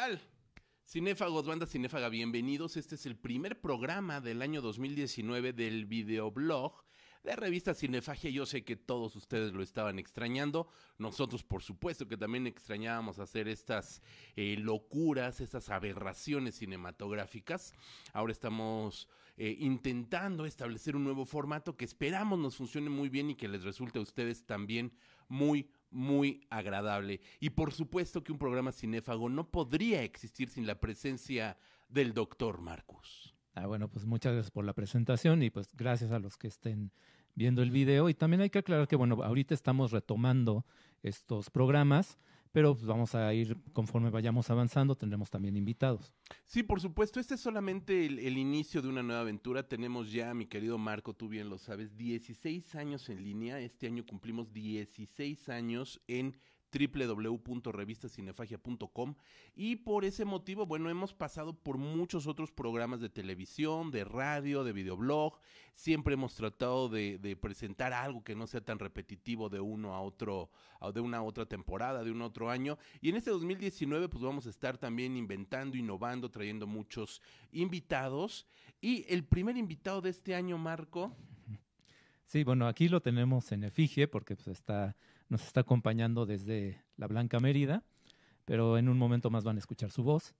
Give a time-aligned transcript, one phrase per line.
[0.00, 0.18] tal?
[0.86, 2.78] Cinéfagos, banda cinéfaga, bienvenidos.
[2.78, 6.72] Este es el primer programa del año 2019 del videoblog
[7.22, 8.30] de revista Cinefagia.
[8.30, 10.68] Yo sé que todos ustedes lo estaban extrañando.
[10.96, 14.00] Nosotros, por supuesto, que también extrañábamos hacer estas
[14.36, 17.74] eh, locuras, estas aberraciones cinematográficas.
[18.14, 23.34] Ahora estamos eh, intentando establecer un nuevo formato que esperamos nos funcione muy bien y
[23.34, 24.94] que les resulte a ustedes también
[25.28, 27.20] muy, muy agradable.
[27.40, 31.58] Y por supuesto que un programa cinéfago no podría existir sin la presencia
[31.88, 33.34] del doctor Marcus.
[33.54, 36.92] Ah, bueno, pues muchas gracias por la presentación y pues gracias a los que estén
[37.34, 38.08] viendo el video.
[38.08, 40.64] Y también hay que aclarar que, bueno, ahorita estamos retomando
[41.02, 42.18] estos programas,
[42.52, 46.12] pero pues vamos a ir conforme vayamos avanzando, tendremos también invitados.
[46.46, 49.68] Sí, por supuesto, este es solamente el, inicio de una nueva aventura.
[49.68, 53.60] Tenemos ya, mi querido Marco, tú bien lo sabes, 16 años en línea.
[53.60, 56.36] Este año cumplimos 16 años en
[56.72, 59.14] www.revistacinefagia.com
[59.54, 64.64] y por ese motivo, bueno, hemos pasado por muchos otros programas de televisión, de radio,
[64.64, 65.38] de videoblog,
[65.74, 70.50] siempre hemos tratado de, presentar algo que no sea tan repetitivo de uno a otro,
[70.94, 74.50] de una otra temporada, de un otro año, y en este 2019 pues vamos a
[74.50, 78.46] estar también inventando, innovando, trayendo muchos invitados,
[78.80, 81.14] y el primer invitado de este año, Marco,
[82.30, 84.94] Sí, bueno, aquí lo tenemos en efigie porque pues, está,
[85.30, 87.82] nos está acompañando desde la Blanca Mérida,
[88.44, 90.34] pero en un momento más van a escuchar su voz.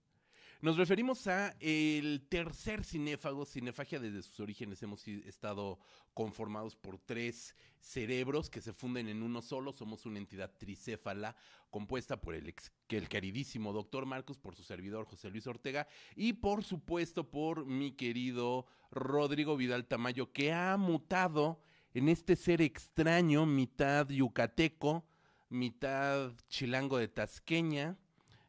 [0.61, 3.45] Nos referimos a el tercer cinéfago.
[3.45, 5.79] Cinefagia desde sus orígenes hemos estado
[6.13, 9.73] conformados por tres cerebros que se funden en uno solo.
[9.73, 11.35] Somos una entidad tricéfala
[11.71, 16.33] compuesta por el, ex, el queridísimo doctor Marcos, por su servidor José Luis Ortega y
[16.33, 21.59] por supuesto por mi querido Rodrigo Vidal Tamayo que ha mutado
[21.93, 25.03] en este ser extraño, mitad yucateco,
[25.49, 27.97] mitad chilango de Tasqueña.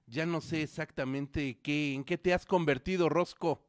[0.06, 3.60] Ya no sé exactamente qué, en qué te has convertido, Rosco.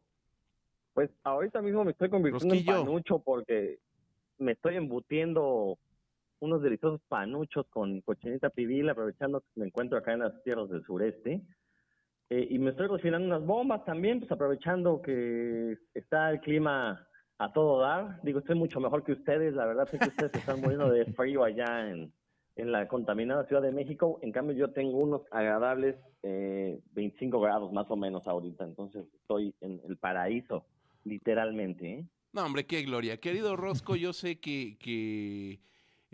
[0.94, 2.80] Pues ahorita mismo me estoy convirtiendo Rosquillo.
[2.80, 3.80] en panucho porque
[4.38, 5.78] me estoy embutiendo
[6.40, 10.84] unos deliciosos panuchos con cochinita pibil, aprovechando que me encuentro acá en las tierras del
[10.84, 11.42] sureste.
[12.30, 17.08] Eh, y me estoy cocinando unas bombas también, pues aprovechando que está el clima
[17.38, 18.22] a todo dar.
[18.24, 19.54] Digo, estoy mucho mejor que ustedes.
[19.54, 22.14] La verdad es que ustedes están muriendo de frío allá en,
[22.56, 24.20] en la contaminada Ciudad de México.
[24.22, 28.64] En cambio, yo tengo unos agradables eh, 25 grados más o menos ahorita.
[28.64, 30.66] Entonces, estoy en el paraíso,
[31.04, 31.92] literalmente.
[31.92, 32.06] ¿eh?
[32.32, 33.18] No, hombre, qué gloria.
[33.18, 35.60] Querido Rosco, yo sé que, que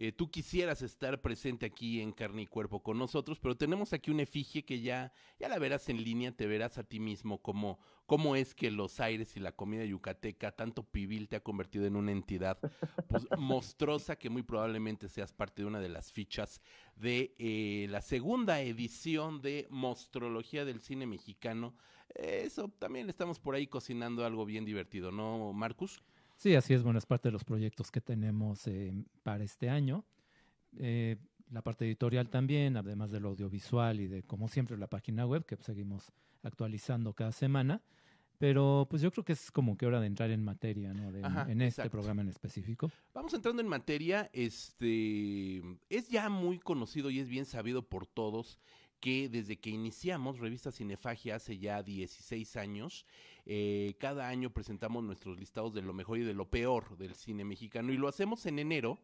[0.02, 4.12] eh, tú quisieras estar presente aquí en carne y cuerpo con nosotros, pero tenemos aquí
[4.12, 7.80] una efigie que ya, ya la verás en línea, te verás a ti mismo cómo,
[8.06, 11.98] cómo es que los aires y la comida yucateca, tanto pibil, te ha convertido en
[11.98, 12.60] una entidad
[13.10, 16.62] pues, monstruosa que muy probablemente seas parte de una de las fichas
[16.96, 21.76] de eh, la segunda edición de Mostrología del Cine Mexicano.
[22.16, 26.02] Eso también estamos por ahí cocinando algo bien divertido, ¿no, Marcus?
[26.40, 26.84] Sí, así es.
[26.84, 30.06] Bueno, es parte de los proyectos que tenemos eh, para este año.
[30.78, 31.18] Eh,
[31.52, 35.58] la parte editorial también, además del audiovisual y de, como siempre, la página web que
[35.58, 37.82] seguimos actualizando cada semana.
[38.38, 41.12] Pero pues yo creo que es como que hora de entrar en materia, ¿no?
[41.12, 41.92] De, Ajá, en este exacto.
[41.92, 42.90] programa en específico.
[43.14, 44.30] Vamos entrando en materia.
[44.32, 48.62] Este es ya muy conocido y es bien sabido por todos
[49.00, 53.06] que desde que iniciamos Revista Cinefagia hace ya 16 años,
[53.46, 57.46] eh, cada año presentamos nuestros listados de lo mejor y de lo peor del cine
[57.46, 57.92] mexicano.
[57.92, 59.00] Y lo hacemos en enero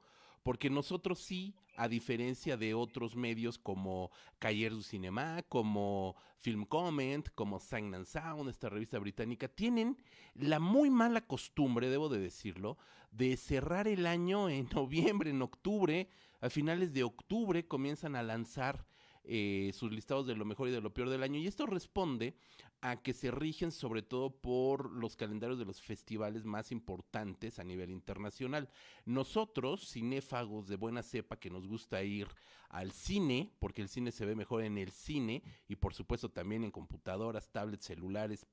[0.46, 7.28] porque nosotros sí, a diferencia de otros medios como Cayer du Cinema, como Film Comment,
[7.34, 9.98] como Sign and Sound, esta revista británica, tienen
[10.36, 12.78] la muy mala costumbre, debo de decirlo,
[13.10, 16.10] de cerrar el año en noviembre, en octubre,
[16.42, 18.86] a finales de octubre comienzan a lanzar
[19.28, 21.40] eh, sus listados de lo mejor y de lo peor del año.
[21.40, 22.36] Y esto responde
[22.82, 27.64] a que se rigen sobre todo por los calendarios de los festivales más importantes a
[27.64, 28.70] nivel internacional.
[29.06, 32.28] Nosotros, cinéfagos de buena cepa, que nos gusta ir
[32.70, 36.64] al cine, porque el cine se ve mejor en el cine y por supuesto también
[36.64, 38.46] en computadoras, tablets, celulares,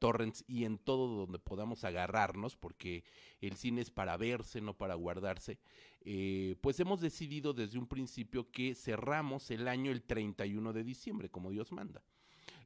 [0.00, 3.04] torrents y en todo donde podamos agarrarnos, porque
[3.40, 5.60] el cine es para verse, no para guardarse,
[6.00, 11.28] eh, pues hemos decidido desde un principio que cerramos el año el 31 de diciembre,
[11.28, 12.02] como Dios manda.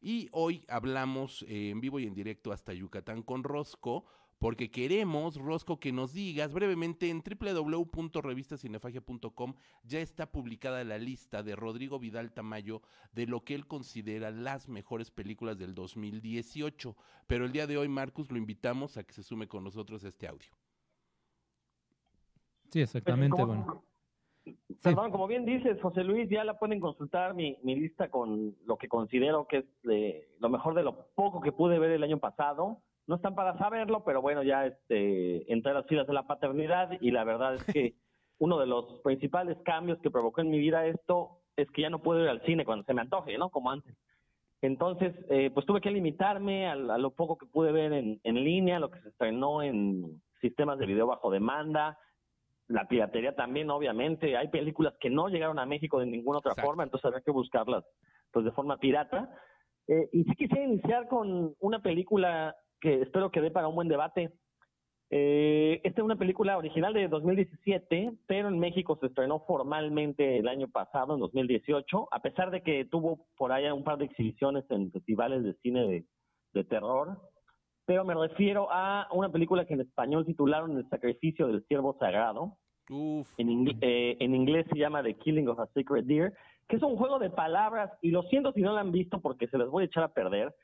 [0.00, 4.04] Y hoy hablamos eh, en vivo y en directo hasta Yucatán con Rosco,
[4.38, 11.56] porque queremos, Rosco, que nos digas brevemente en www.revistacinefagia.com ya está publicada la lista de
[11.56, 12.82] Rodrigo Vidal Tamayo
[13.12, 16.94] de lo que él considera las mejores películas del 2018.
[17.26, 20.08] Pero el día de hoy, Marcus, lo invitamos a que se sume con nosotros a
[20.08, 20.50] este audio.
[22.70, 23.84] Sí, exactamente, bueno.
[24.82, 28.76] Perdón, como bien dices, José Luis, ya la pueden consultar mi, mi lista con lo
[28.76, 32.18] que considero que es de, lo mejor de lo poco que pude ver el año
[32.18, 32.82] pasado.
[33.06, 36.90] No están para saberlo, pero bueno, ya este, entré a las filas de la paternidad
[37.00, 37.94] y la verdad es que
[38.38, 42.02] uno de los principales cambios que provocó en mi vida esto es que ya no
[42.02, 43.50] puedo ir al cine cuando se me antoje, ¿no?
[43.50, 43.94] Como antes.
[44.62, 48.80] Entonces, eh, pues tuve que limitarme a, lo poco que pude ver en, en línea,
[48.80, 51.98] lo que se estrenó en sistemas de video bajo demanda,
[52.68, 54.36] la piratería también, obviamente.
[54.36, 57.84] Hay películas que no llegaron a México de ninguna otra forma, entonces había que buscarlas
[58.32, 59.30] pues de forma pirata.
[59.86, 63.88] Eh, y sí quisiera iniciar con una película que espero que dé para un buen
[63.88, 64.30] debate.
[65.08, 70.48] Eh, esta es una película original de 2017, pero en México se estrenó formalmente el
[70.48, 74.64] año pasado, en 2018, a pesar de que tuvo por ahí un par de exhibiciones
[74.68, 76.04] en festivales de cine
[76.52, 77.18] de, terror.
[77.86, 82.58] Pero me refiero a una película que en español titularon El sacrificio del ciervo sagrado.
[83.38, 86.34] En, eh, en inglés se llama The Killing of a Sacred Deer,
[86.68, 89.48] que es un juego de palabras, y lo siento si no la han visto porque
[89.48, 90.54] se les voy a echar a perder,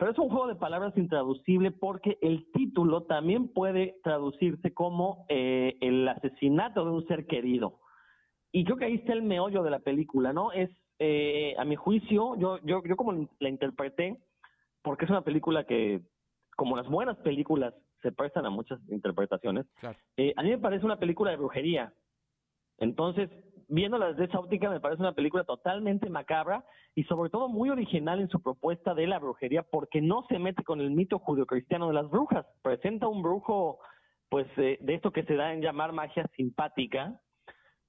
[0.00, 5.76] pero es un juego de palabras intraducible porque el título también puede traducirse como eh,
[5.82, 7.80] el asesinato de un ser querido.
[8.50, 10.52] Y creo que ahí está el meollo de la película, ¿no?
[10.52, 10.70] Es,
[11.00, 14.16] eh, a mi juicio, yo, yo, yo como la interpreté,
[14.80, 16.00] porque es una película que,
[16.56, 19.66] como las buenas películas, se prestan a muchas interpretaciones.
[20.16, 21.92] Eh, a mí me parece una película de brujería.
[22.78, 23.28] Entonces,
[23.70, 26.64] viéndola desde esa óptica, me parece una película totalmente macabra
[26.94, 30.64] y sobre todo muy original en su propuesta de la brujería, porque no se mete
[30.64, 32.46] con el mito judio-cristiano de las brujas.
[32.62, 33.78] Presenta un brujo,
[34.28, 37.20] pues, eh, de esto que se da en llamar magia simpática.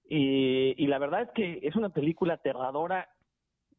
[0.07, 3.09] Y, y la verdad es que es una película aterradora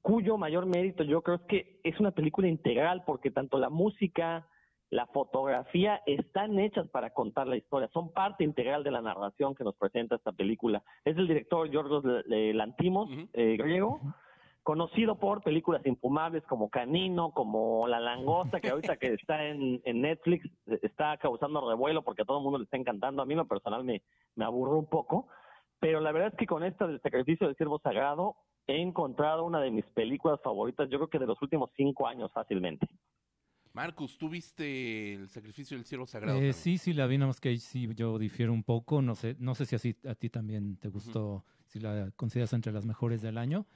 [0.03, 4.49] cuyo mayor mérito yo creo es que es una película integral, porque tanto la música,
[4.93, 9.65] la fotografía están hechas para contar la historia, son parte integral de la narración que
[9.65, 10.83] nos presenta esta película.
[11.07, 14.03] Es el director Yorgos Lantimos, eh, griego,
[14.63, 20.45] conocido por películas infumables como Canino, como La Langosta, que ahorita que está en, Netflix
[20.67, 23.23] eh, está causando revuelo porque a todo el mundo le está encantando.
[23.23, 24.03] A mí, lo personal, me,
[24.37, 25.27] me aburro un poco.
[25.81, 28.37] Pero la verdad es que con esta del sacrificio del siervo sagrado
[28.67, 32.31] he encontrado una de mis películas favoritas, yo creo que de los últimos cinco años
[32.33, 32.87] fácilmente.
[33.75, 36.39] Marcus, ¿tú viste el sacrificio del cielo sagrado?
[36.39, 39.01] Eh, sí, sí, la vi, nada más que sí yo difiero un poco.
[39.01, 42.73] No sé, no sé si así a ti también te gustó, si la consideras entre
[42.73, 43.67] las mejores del año.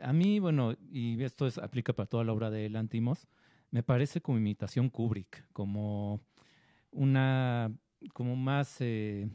[0.00, 3.28] A mí, bueno, y esto es, aplica para toda la obra de Lantimos,
[3.70, 6.20] me parece como imitación Kubrick, como
[6.90, 7.72] una,
[8.12, 9.28] como más, eh,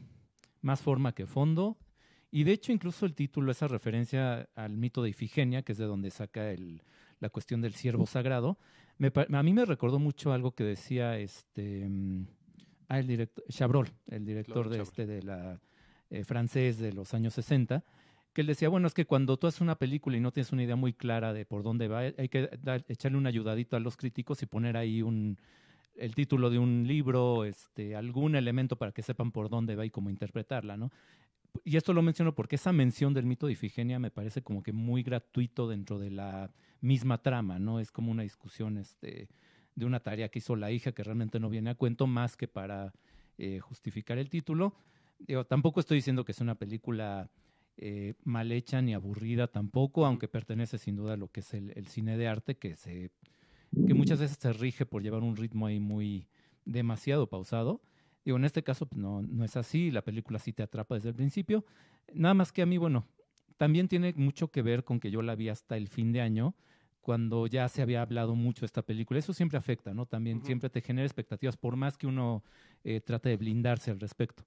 [0.60, 1.78] más forma que fondo.
[2.30, 5.84] Y de hecho, incluso el título, esa referencia al mito de Ifigenia, que es de
[5.84, 6.82] donde saca el,
[7.20, 8.58] la cuestión del siervo sagrado,
[9.32, 12.26] a mí me recordó mucho algo que decía este mm,
[12.88, 15.60] ah, el director Chabrol, el director de este de la
[16.10, 17.84] eh, francés de los años 60,
[18.32, 20.62] que él decía, bueno, es que cuando tú haces una película y no tienes una
[20.62, 22.50] idea muy clara de por dónde va, hay que
[22.88, 25.38] echarle un ayudadito a los críticos y poner ahí un
[25.96, 29.90] el título de un libro, este, algún elemento para que sepan por dónde va y
[29.90, 30.90] cómo interpretarla, ¿no?
[31.62, 34.72] Y esto lo menciono porque esa mención del mito de Ifigenia me parece como que
[34.72, 37.80] muy gratuito dentro de la misma trama, ¿no?
[37.80, 39.28] Es como una discusión este,
[39.74, 42.48] de una tarea que hizo la hija que realmente no viene a cuento más que
[42.48, 42.92] para
[43.38, 44.74] eh, justificar el título.
[45.48, 47.30] tampoco estoy diciendo que es una película
[47.76, 51.86] eh, mal hecha ni aburrida tampoco, aunque pertenece sin duda a lo que es el,
[51.88, 53.10] cine de arte, que, se,
[53.86, 56.28] que muchas veces se rige por llevar un ritmo ahí muy
[56.64, 57.80] demasiado pausado.
[58.24, 61.10] Digo, en este caso pues, no, no es así, la película sí te atrapa desde
[61.10, 61.64] el principio.
[62.12, 63.06] Nada más que a mí, bueno,
[63.56, 66.54] también tiene mucho que ver con que yo la vi hasta el fin de año
[67.00, 69.18] cuando ya se había hablado mucho de esta película.
[69.18, 70.06] Eso siempre afecta, ¿no?
[70.06, 72.42] También siempre te genera expectativas, por más que uno
[72.82, 74.44] eh, trate de blindarse al respecto.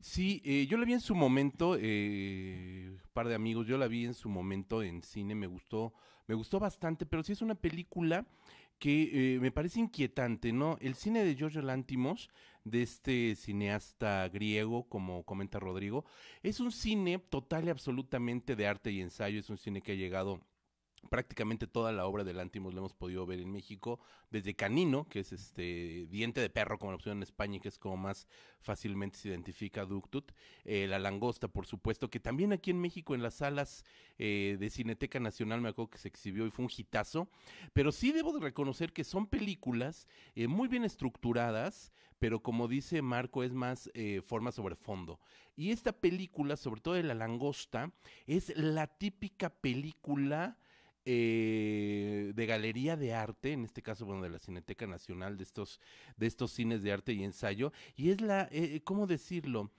[0.00, 4.04] Sí, eh, yo la vi en su momento, eh, par de amigos, yo la vi
[4.06, 5.92] en su momento en cine, me gustó,
[6.26, 8.26] me gustó bastante, pero sí es una película
[8.78, 10.76] que eh, me parece inquietante, ¿no?
[10.80, 12.30] El cine de George Lantimos,
[12.64, 16.04] de este cineasta griego, como comenta Rodrigo,
[16.42, 19.96] es un cine total y absolutamente de arte y ensayo, es un cine que ha
[19.96, 20.40] llegado
[21.10, 25.20] prácticamente toda la obra de Lantimos la hemos podido ver en México, desde Canino, que
[25.20, 28.26] es este diente de perro, como la opción en España, y que es como más
[28.60, 30.32] fácilmente se identifica Ductut,
[30.64, 33.84] eh, La Langosta, por supuesto, que también aquí en México, en las salas
[34.18, 37.28] eh, de Cineteca Nacional, me acuerdo que se exhibió y fue un hitazo,
[37.72, 43.02] pero sí debo de reconocer que son películas eh, muy bien estructuradas, pero como dice
[43.02, 43.90] Marco, es más
[44.24, 45.18] forma sobre fondo.
[45.56, 47.92] Y esta película, sobre todo de La Langosta,
[48.26, 50.56] es la típica película
[51.04, 55.80] eh, de galería de arte, en este caso, bueno, de la Cineteca Nacional, de estos,
[56.16, 59.70] de estos cines de arte y ensayo, y es la, eh, ¿cómo decirlo?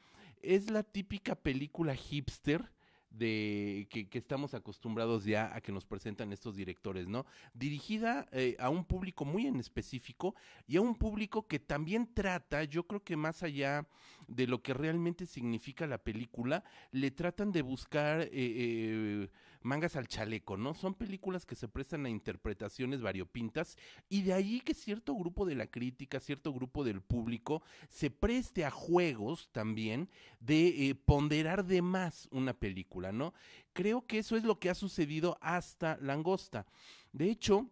[0.41, 2.69] Es la típica película hipster
[3.13, 7.25] de que, estamos acostumbrados ya a que nos presentan estos directores, ¿no?
[7.53, 10.35] Dirigida eh, a un público muy en específico
[10.67, 13.87] y a un público que también trata, yo creo que más allá
[14.27, 19.29] de lo que realmente significa la película, le tratan de buscar eh, eh,
[19.63, 20.73] mangas al chaleco, ¿no?
[20.73, 23.77] Son películas que se prestan a interpretaciones variopintas
[24.09, 28.65] y de ahí que cierto grupo de la crítica, cierto grupo del público se preste
[28.65, 33.11] a juegos también de ponderar de más una película.
[33.11, 33.33] ¿no?
[33.73, 36.65] Creo que eso es lo que ha sucedido hasta Langosta.
[37.11, 37.69] De hecho,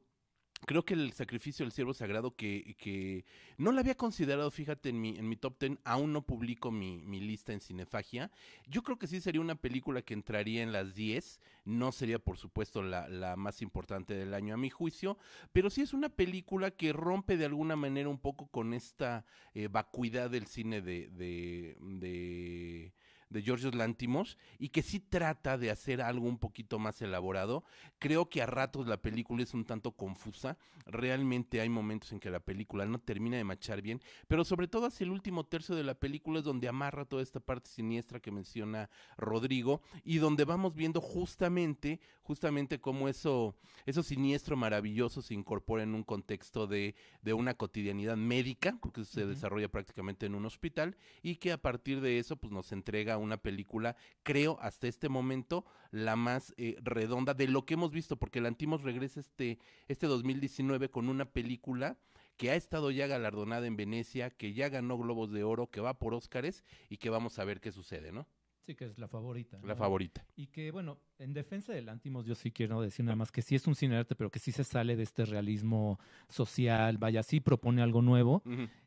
[0.66, 3.26] creo que el sacrificio del siervo sagrado que, que
[3.58, 7.02] no lo había considerado, fíjate, en mi, en mi top ten, aún no publico mi,
[7.06, 8.32] mi, lista en Cinefagia.
[8.68, 12.38] Yo creo que sí sería una película que entraría en las 10, no sería por
[12.38, 15.18] supuesto la, la más importante del año a mi juicio,
[15.52, 19.68] pero sí es una película que rompe de alguna manera un poco con esta eh,
[19.68, 22.94] vacuidad del cine de, de, de
[23.32, 27.64] de Georgios Lántimos y que sí trata de hacer algo un poquito más elaborado.
[27.98, 30.58] Creo que a ratos la película es un tanto confusa.
[30.86, 34.88] Realmente hay momentos en que la película no termina de machar bien, pero sobre todo
[34.88, 38.32] hacia el último tercio de la película es donde amarra toda esta parte siniestra que
[38.32, 45.84] menciona Rodrigo y donde vamos viendo justamente, justamente cómo eso, eso siniestro maravilloso se incorpora
[45.84, 50.98] en un contexto de, de una cotidianidad médica, porque se desarrolla prácticamente en un hospital
[51.22, 55.66] y que a partir de eso pues nos entrega una película, creo, hasta este momento,
[55.92, 60.08] la más eh, redonda de lo que hemos visto, porque el Antimos regresa este, este
[60.08, 61.98] 2019 con una película
[62.38, 66.00] que ha estado ya galardonada en Venecia, que ya ganó Globos de Oro, que va
[66.00, 68.28] por Óscares y que vamos a ver qué sucede, ¿no?
[68.66, 69.60] Sí, que es la favorita.
[69.64, 70.26] La favorita.
[70.36, 73.56] Y que, bueno, en defensa del Antimos, yo sí quiero decir nada más que sí
[73.56, 76.00] es un cine arte, pero que sí se sale de este realismo
[76.30, 78.44] social, vaya, sí propone algo nuevo.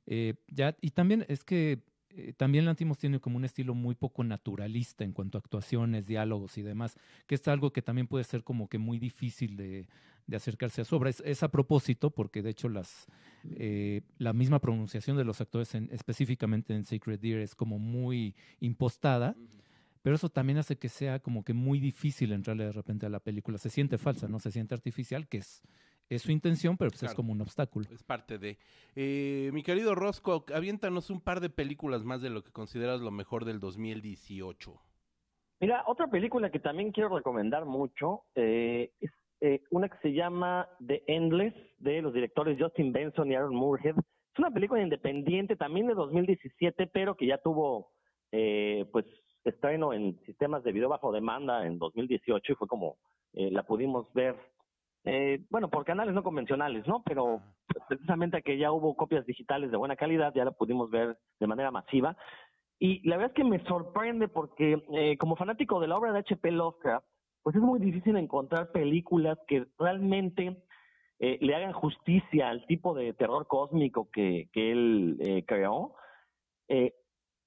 [0.07, 1.83] Eh, ya, y también es que
[2.17, 6.57] eh, también Lantimos tiene como un estilo muy poco naturalista en cuanto a actuaciones, diálogos
[6.59, 9.87] y demás, que es algo que también puede ser como que muy difícil de,
[10.33, 11.11] acercarse a su obra.
[11.11, 13.07] Es, a propósito, porque de hecho las,
[13.57, 19.37] eh, la misma pronunciación de los actores específicamente en Sacred Deer es como muy impostada.
[20.03, 23.21] Pero eso también hace que sea como que muy difícil entrarle de repente a la
[23.21, 23.57] película.
[23.57, 24.39] Se siente falsa, ¿no?
[24.39, 25.63] Se siente artificial, que es,
[26.09, 27.87] es su intención, pero pues es como un obstáculo.
[27.91, 28.59] Es parte de.
[28.95, 33.11] Eh, mi querido Rosco, aviéntanos un par de películas más de lo que consideras lo
[33.11, 34.75] mejor del 2018.
[35.61, 40.69] Mira, otra película que también quiero recomendar mucho eh, es eh, una que se llama
[40.87, 43.97] The Endless, de los directores Justin Benson y Aaron Moorhead.
[43.97, 47.93] Es una película independiente también de 2017, pero que ya tuvo,
[48.31, 49.07] pues,
[49.45, 52.97] estreno en sistemas de video bajo demanda en 2018 y fue como
[53.33, 54.35] la pudimos ver
[55.05, 57.03] eh, bueno, por canales no convencionales, ¿no?
[57.05, 57.41] Pero
[57.89, 61.71] precisamente que ya hubo copias digitales de buena calidad, ya la pudimos ver de manera
[61.71, 62.17] masiva.
[62.79, 66.21] Y la verdad es que me sorprende porque eh, como fanático de la obra de
[66.21, 66.51] H.P.
[66.51, 67.07] Lovecraft,
[67.43, 70.57] pues es muy difícil encontrar películas que realmente
[71.19, 75.95] eh, le hagan justicia al tipo de terror cósmico que, que él eh, creó.
[76.69, 76.95] Eh,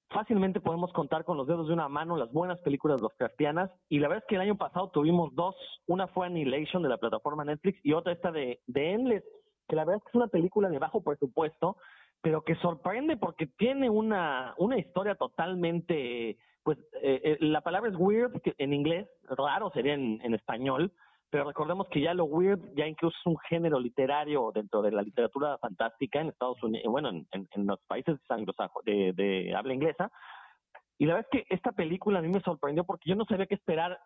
[0.09, 4.07] fácilmente podemos contar con los dedos de una mano las buenas películas Lovecraftianas y la
[4.07, 5.55] verdad es que el año pasado tuvimos dos,
[5.87, 9.23] una fue Annihilation de la plataforma Netflix y otra esta de, de Endless,
[9.67, 11.77] que la verdad es que es una película de bajo presupuesto,
[12.21, 17.95] pero que sorprende porque tiene una, una historia totalmente, pues eh, eh, la palabra es
[17.97, 20.91] weird en inglés, raro sería en, en español,
[21.29, 25.01] pero recordemos que ya lo weird ya incluso es un género literario dentro de la
[25.01, 28.17] literatura fantástica en Estados Unidos, bueno, en, los países
[28.85, 30.11] de, de habla inglesa.
[30.97, 33.45] Y la verdad es que esta película a mí me sorprendió porque yo no sabía
[33.45, 33.99] qué esperar.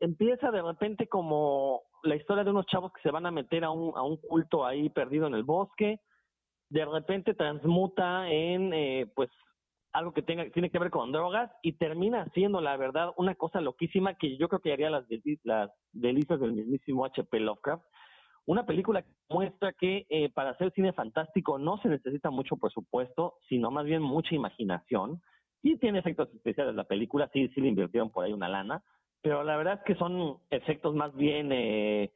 [0.00, 3.70] Empieza de repente como la historia de unos chavos que se van a meter a
[3.70, 6.00] un, a un culto ahí perdido en el bosque.
[6.68, 9.30] De repente transmuta en, eh, pues,
[9.92, 13.60] algo que tenga, tiene que ver con drogas y termina siendo, la verdad, una cosa
[13.60, 15.04] loquísima que yo creo que haría las,
[15.44, 17.40] las delicias del mismísimo H.P.
[17.40, 17.84] Lovecraft.
[18.46, 23.34] Una película que muestra que eh, para hacer cine fantástico no se necesita mucho presupuesto,
[23.48, 25.20] sino más bien mucha imaginación.
[25.62, 28.82] Y tiene efectos especiales la película, sí, sí le invirtieron por ahí una lana,
[29.20, 32.12] pero la verdad es que son efectos más bien, eh,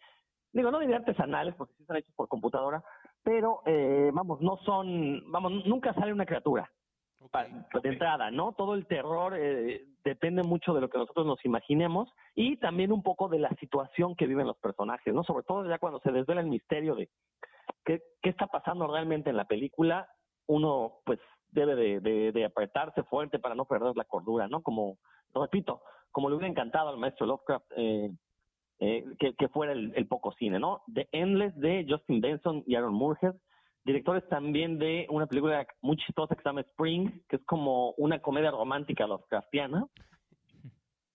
[0.53, 2.85] digo, no diría artesanales, porque sí están hechos por computadora,
[3.25, 6.71] pero eh, vamos, no son, vamos, nunca sale una criatura
[7.83, 8.53] de entrada, ¿no?
[8.53, 13.03] Todo el terror eh, depende mucho de lo que nosotros nos imaginemos y también un
[13.03, 15.25] poco de la situación que viven los personajes, ¿no?
[15.25, 17.09] Sobre todo ya cuando se desvela el misterio de
[17.85, 20.09] qué, qué está pasando realmente en la película,
[20.47, 21.19] uno pues
[21.51, 24.63] debe de, de, apretarse fuerte para no perder la cordura, ¿no?
[24.63, 24.99] Como,
[25.35, 28.11] repito, como le hubiera encantado al maestro Lovecraft eh,
[28.81, 30.83] eh, que, que, fuera el, el, poco cine, ¿no?
[30.93, 33.35] The Endless de Justin Benson y Aaron Moorhead
[33.85, 38.21] directores también de una película muy chistosa que se llama Spring, que es como una
[38.21, 39.87] comedia romántica Lovecraftiana.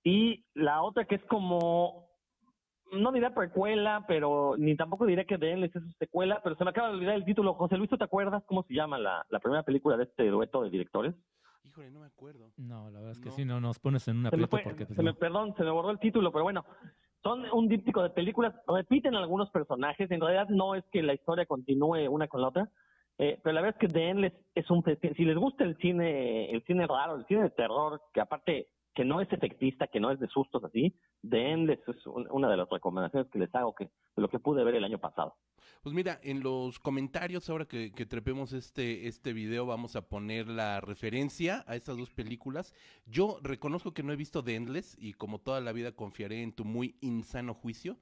[0.03, 2.09] y la otra que es como,
[2.91, 6.63] no diré precuela, pero ni tampoco diré que de él es su secuela, pero se
[6.63, 7.53] me acaba de olvidar el título.
[7.53, 10.63] José Luis, ¿tú te acuerdas cómo se llama la, la primera película de este dueto
[10.63, 11.15] de directores?
[11.63, 12.51] Híjole, no me acuerdo.
[12.57, 14.85] No, la verdad es que sí, no nos pones en una se porque...
[14.85, 16.65] Pues, se me, perdón, se me borró el título, pero bueno,
[17.27, 21.45] son un díptico de películas, repiten algunos personajes, en realidad no es que la historia
[21.45, 22.69] continúe una con la otra,
[23.17, 26.49] eh, pero la verdad es que The Endless es un si les gusta el cine,
[26.51, 30.09] el cine raro, el cine de terror, que aparte que no es efectista, que no
[30.09, 33.91] es de sustos así, The Endless es una de las recomendaciones que les hago que
[34.15, 35.35] lo que pude ver el año pasado.
[35.83, 40.47] Pues mira, en los comentarios, ahora que, que, trepemos este, este video, vamos a poner
[40.47, 42.73] la referencia a estas dos películas.
[43.05, 46.53] Yo reconozco que no he visto The Endless y como toda la vida confiaré en
[46.53, 47.97] tu muy insano juicio.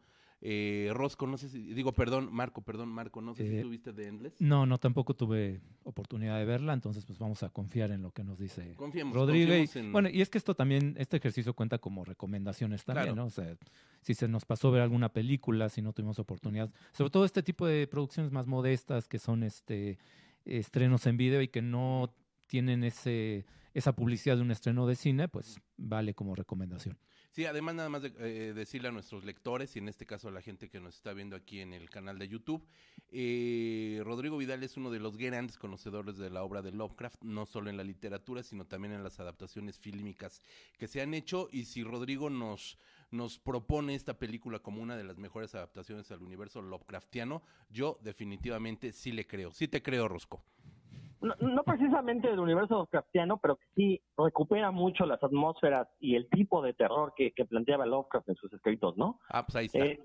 [0.47, 3.93] Eh, Rosco, no sé si, digo, perdón, Marco, perdón, Marco, no sé si eh, tuviste
[3.93, 4.39] The Endless.
[4.39, 8.23] No, no, tampoco tuve oportunidad de verla, entonces pues vamos a confiar en lo que
[8.23, 9.75] nos dice Confiemos, Rodríguez.
[9.91, 13.25] Bueno, y es que esto también, este ejercicio cuenta como recomendaciones también, ¿no?
[13.25, 13.57] O sea,
[14.01, 17.65] si se nos pasó ver alguna película, si no tuvimos oportunidad, sobre todo este tipo
[17.65, 19.97] de producciones más modestas que son este
[20.45, 22.13] estrenos en video y que no
[22.45, 26.99] tienen ese esa publicidad de un estreno de cine, pues vale como recomendación.
[27.35, 30.31] Sí, además nada más de eh, decirle a nuestros lectores y en este caso a
[30.31, 32.65] la gente que nos está viendo aquí en el canal de YouTube,
[33.11, 37.45] eh, Rodrigo Vidal es uno de los grandes conocedores de la obra de Lovecraft, no
[37.45, 40.41] solo en la literatura, sino también en las adaptaciones fílmicas
[40.77, 42.77] que se han hecho y si Rodrigo nos
[43.11, 48.93] nos propone esta película como una de las mejores adaptaciones al universo Lovecraftiano, yo definitivamente
[48.93, 49.51] sí le creo.
[49.51, 50.41] Sí te creo, Rosco
[51.21, 56.61] no, precisamente del universo Lovecraftiano, pero que sí recupera mucho las atmósferas y el tipo
[56.61, 59.19] de terror que, planteaba Lovecraft en sus escritos, ¿no?
[59.29, 59.79] Ah, pues ahí está.
[59.79, 59.99] Eh,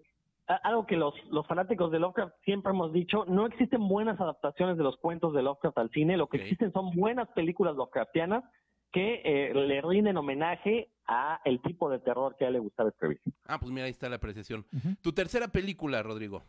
[0.65, 4.83] algo que los, los fanáticos de Lovecraft siempre hemos dicho, no existen buenas adaptaciones de
[4.83, 8.45] los cuentos de Lovecraft al cine, lo que existen son buenas películas Lovecraftianas
[8.93, 12.89] que eh, le rinden homenaje a el tipo de terror que a él le gustaba
[12.89, 13.21] escribir.
[13.47, 14.65] Ah, pues mira, ahí está la apreciación.
[15.01, 16.43] Tu tercera película, Rodrigo.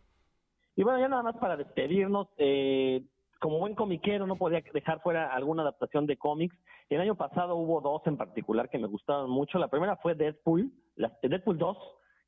[0.75, 3.03] Y bueno, ya nada más para despedirnos, eh,
[3.41, 6.55] como buen comiquero no podía dejar fuera alguna adaptación de cómics.
[6.89, 9.57] El año pasado hubo dos en particular que me gustaron mucho.
[9.57, 11.77] La primera fue Deadpool, la, Deadpool 2,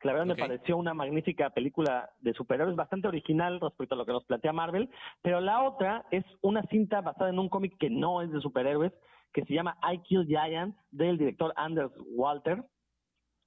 [0.01, 4.07] que la verdad me pareció una magnífica película de superhéroes, bastante original respecto a lo
[4.07, 4.89] que nos plantea Marvel.
[5.21, 8.91] Pero la otra es una cinta basada en un cómic que no es de superhéroes,
[9.33, 12.63] que se llama I Kill Giants, del director Anders Walter.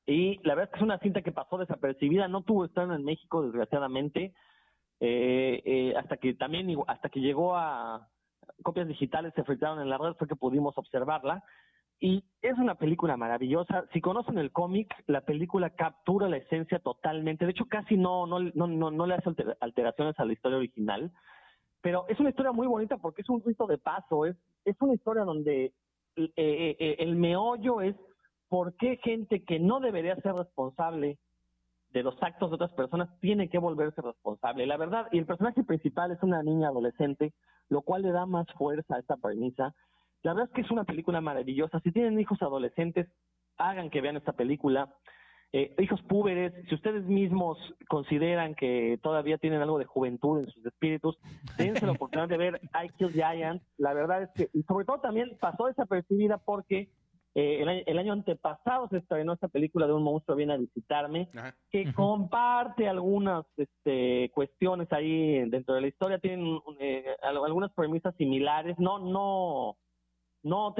[0.06, 3.02] Y la verdad es que es una cinta que pasó desapercibida, no tuvo estreno en
[3.02, 4.34] México, desgraciadamente
[5.00, 8.08] eh, eh, hasta que también hasta que llegó a
[8.62, 11.42] copias digitales se filtraron en la red fue que pudimos observarla
[11.98, 13.86] y es una película maravillosa.
[13.92, 17.46] Si conocen el cómic, la película captura la esencia totalmente.
[17.46, 19.30] De hecho, casi no, no, no, no, le hace
[19.60, 21.10] alteraciones a la historia original.
[21.80, 24.26] Pero es una historia muy bonita porque es un rito de paso.
[24.26, 25.72] Es, es una historia donde
[26.16, 27.96] eh, eh, el meollo es
[28.48, 31.18] por qué gente que no debería ser responsable
[31.96, 34.66] de los actos de otras personas tiene que volverse responsable.
[34.66, 37.32] La verdad, y el personaje principal es una niña adolescente,
[37.70, 39.74] lo cual le da más fuerza a esta premisa.
[40.22, 41.80] La verdad es que es una película maravillosa.
[41.80, 43.08] Si tienen hijos adolescentes,
[43.56, 44.94] hagan que vean esta película.
[45.54, 47.56] Eh, hijos púberes, si ustedes mismos
[47.88, 51.16] consideran que todavía tienen algo de juventud en sus espíritus,
[51.56, 53.64] dense la oportunidad de ver I Kill Giants.
[53.78, 56.90] La verdad es que, y sobre todo también pasó desapercibida porque
[57.38, 61.28] eh, el, año, antepasado se estrenó esta película de un monstruo viene a visitarme,
[61.70, 68.78] que comparte algunas este, cuestiones ahí dentro de la historia, tienen eh, algunas premisas similares,
[68.78, 69.76] no, no,
[70.44, 70.74] no,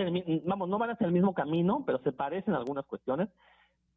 [0.46, 3.28] vamos, no van hacia el mismo camino, pero se parecen algunas cuestiones.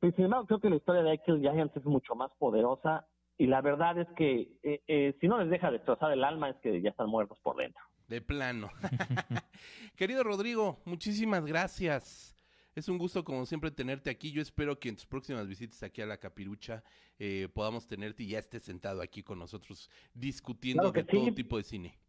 [0.01, 3.47] Pero sin embargo, creo que la historia de Kill Giants es mucho más poderosa y
[3.47, 6.89] la verdad es que eh, si no les deja destrozar el alma es que ya
[6.89, 7.81] están muertos por dentro.
[8.09, 8.69] De plano.
[9.95, 12.35] Querido Rodrigo, muchísimas gracias.
[12.79, 14.31] Es un gusto, como siempre, tenerte aquí.
[14.31, 16.81] Yo espero que en tus próximas visitas aquí a la Capirucha
[17.19, 21.63] eh, podamos tenerte y ya estés sentado aquí con nosotros discutiendo de todo tipo de
[21.63, 21.99] cine.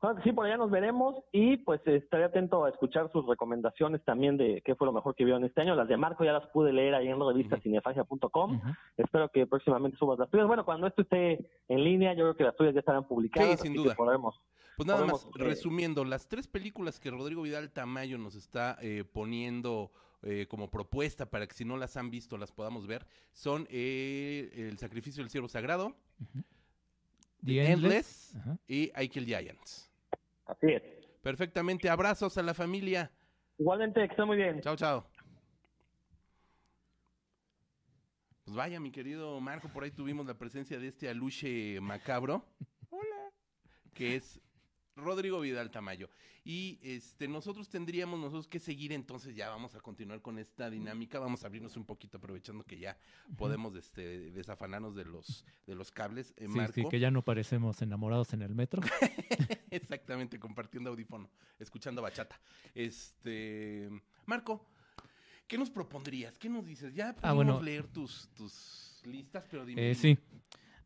[0.00, 4.02] Claro que sí, por allá nos veremos y pues estaré atento a escuchar sus recomendaciones
[4.02, 5.74] también de qué fue lo mejor que vieron este año.
[5.74, 8.62] Las de Marco ya las pude leer ahí en la revista cinefagia.com.
[8.96, 10.46] Espero que próximamente subas las tuyas.
[10.46, 13.60] Bueno, cuando esto esté en línea, yo creo que las tuyas ya estarán publicadas.
[13.60, 13.94] Sí, sin duda.
[13.94, 19.04] Pues nada más, eh, resumiendo, las tres películas que Rodrigo Vidal Tamayo nos está eh,
[19.04, 23.66] poniendo eh, como propuesta para que si no las han visto las podamos ver son
[23.70, 25.94] El Sacrificio del Ciervo Sagrado,
[27.44, 28.34] The, Endless,
[28.66, 29.89] y I Kill Giants.
[30.50, 30.82] Así es.
[31.22, 33.10] Perfectamente, abrazos a la familia.
[33.58, 34.60] Igualmente, que esté muy bien.
[34.62, 35.06] Chao, chao.
[38.44, 42.44] Pues vaya, mi querido Marco, por ahí tuvimos la presencia de este aluche macabro.
[42.88, 43.30] Hola.
[43.94, 44.40] Que es
[44.96, 46.08] Rodrigo Vidal Tamayo.
[46.44, 51.18] Y este, nosotros tendríamos nosotros que seguir, entonces ya vamos a continuar con esta dinámica,
[51.18, 52.96] vamos a abrirnos un poquito aprovechando que ya
[53.36, 56.32] podemos este, desafanarnos de los, de los cables.
[56.36, 58.82] Eh, sí, que ya no parecemos enamorados en el metro.
[59.70, 62.40] Exactamente, compartiendo audífono, escuchando bachata.
[62.74, 63.90] Este,
[64.24, 64.66] Marco,
[65.46, 66.38] ¿qué nos propondrías?
[66.38, 66.94] ¿Qué nos dices?
[66.94, 69.90] Ya ah, podemos leer tus, tus listas, pero dime.
[69.90, 70.18] Eh, sí.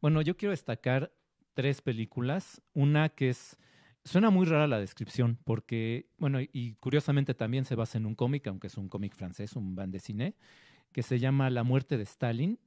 [0.01, 1.13] Bueno, yo quiero destacar
[1.55, 2.61] tres películas.
[2.75, 3.57] Una que es
[4.05, 8.47] Suena muy rara la descripción porque, bueno, y curiosamente también se basa en un cómic,
[8.47, 10.35] aunque es un cómic francés, un band de cine,
[10.93, 12.59] que se llama La muerte de Stalin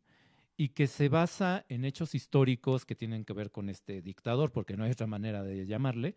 [0.58, 4.76] y que se basa en hechos históricos que tienen que ver con este dictador, porque
[4.76, 6.16] no hay otra manera de llamarle,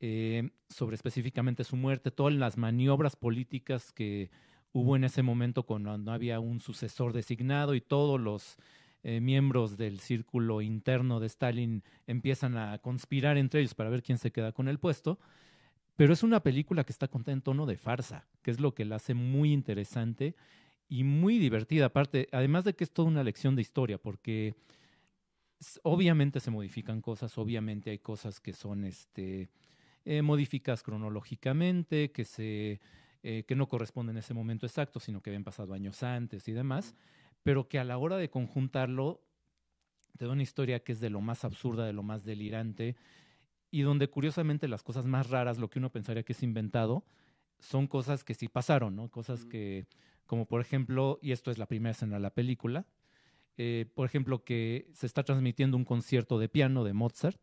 [0.00, 4.30] eh, sobre específicamente su muerte, todas las maniobras políticas que
[4.72, 8.56] hubo en ese momento cuando no había un sucesor designado y todos los
[9.04, 14.18] eh, miembros del círculo interno de Stalin empiezan a conspirar entre ellos para ver quién
[14.18, 15.18] se queda con el puesto.
[15.96, 18.84] Pero es una película que está contada en tono de farsa, que es lo que
[18.84, 20.34] la hace muy interesante
[20.88, 21.86] y muy divertida.
[21.86, 24.54] Aparte, además de que es toda una lección de historia, porque
[25.82, 29.48] obviamente se modifican cosas, obviamente hay cosas que son este,
[30.04, 32.80] eh, modificadas cronológicamente, que, se,
[33.22, 36.52] eh, que no corresponden en ese momento exacto, sino que habían pasado años antes y
[36.52, 36.94] demás
[37.48, 39.22] pero que a la hora de conjuntarlo
[40.18, 42.94] te da una historia que es de lo más absurda, de lo más delirante,
[43.70, 47.06] y donde curiosamente las cosas más raras, lo que uno pensaría que es inventado,
[47.58, 49.08] son cosas que sí pasaron, ¿no?
[49.08, 49.86] Cosas que,
[50.26, 52.84] como por ejemplo, y esto es la primera escena de la película,
[53.56, 57.40] eh, por ejemplo, que se está transmitiendo un concierto de piano de Mozart,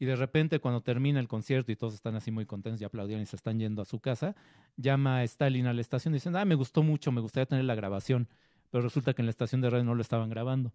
[0.00, 3.22] y de repente cuando termina el concierto y todos están así muy contentos y aplaudieron
[3.22, 4.34] y se están yendo a su casa,
[4.76, 7.76] llama a Stalin a la estación diciendo, ah, me gustó mucho, me gustaría tener la
[7.76, 8.28] grabación
[8.70, 10.72] pero resulta que en la estación de radio no lo estaban grabando.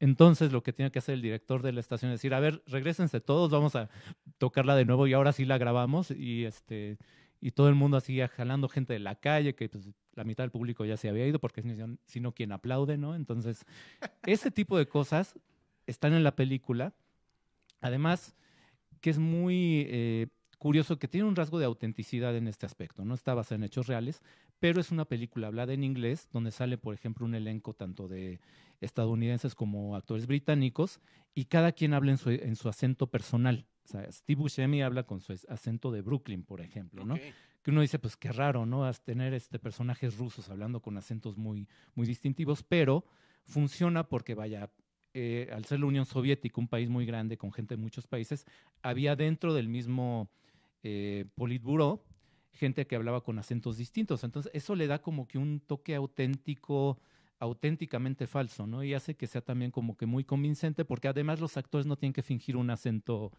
[0.00, 2.62] Entonces lo que tiene que hacer el director de la estación es decir, a ver,
[2.66, 3.88] regresense todos, vamos a
[4.38, 6.98] tocarla de nuevo y ahora sí la grabamos y este
[7.40, 10.52] y todo el mundo así jalando gente de la calle, que pues, la mitad del
[10.52, 11.66] público ya se había ido porque es
[12.06, 13.16] sino quien aplaude, ¿no?
[13.16, 13.64] Entonces,
[14.24, 15.34] ese tipo de cosas
[15.86, 16.94] están en la película.
[17.80, 18.36] Además,
[19.00, 20.28] que es muy eh,
[20.58, 23.88] curioso que tiene un rasgo de autenticidad en este aspecto, no está basada en hechos
[23.88, 24.22] reales,
[24.62, 28.38] pero es una película hablada en inglés, donde sale, por ejemplo, un elenco tanto de
[28.80, 31.00] estadounidenses como actores británicos,
[31.34, 33.66] y cada quien habla en su, en su acento personal.
[33.84, 37.18] O sea, Steve Buscemi habla con su acento de Brooklyn, por ejemplo, ¿no?
[37.60, 38.88] Que uno dice, pues qué raro, ¿no?
[39.04, 43.04] tener este personajes rusos hablando con acentos muy, muy distintivos, pero
[43.44, 44.70] funciona porque, vaya,
[45.12, 48.46] eh, al ser la Unión Soviética, un país muy grande con gente de muchos países,
[48.80, 50.30] había dentro del mismo
[50.84, 52.04] eh, Politburo
[52.52, 54.24] gente que hablaba con acentos distintos.
[54.24, 57.00] Entonces, eso le da como que un toque auténtico,
[57.38, 58.84] auténticamente falso, ¿no?
[58.84, 62.12] Y hace que sea también como que muy convincente, porque además los actores no tienen
[62.12, 63.32] que fingir un acento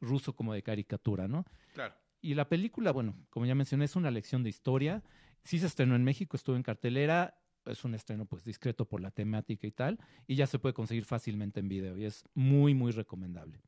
[0.00, 1.44] ruso como de caricatura, ¿no?
[1.74, 1.94] Claro.
[2.22, 5.02] Y la película, bueno, como ya mencioné, es una lección de historia.
[5.42, 7.36] Sí se estrenó en México, estuvo en cartelera.
[7.66, 9.98] Es un estreno pues discreto por la temática y tal.
[10.26, 11.96] Y ya se puede conseguir fácilmente en video.
[11.96, 13.60] Y es muy, muy recomendable.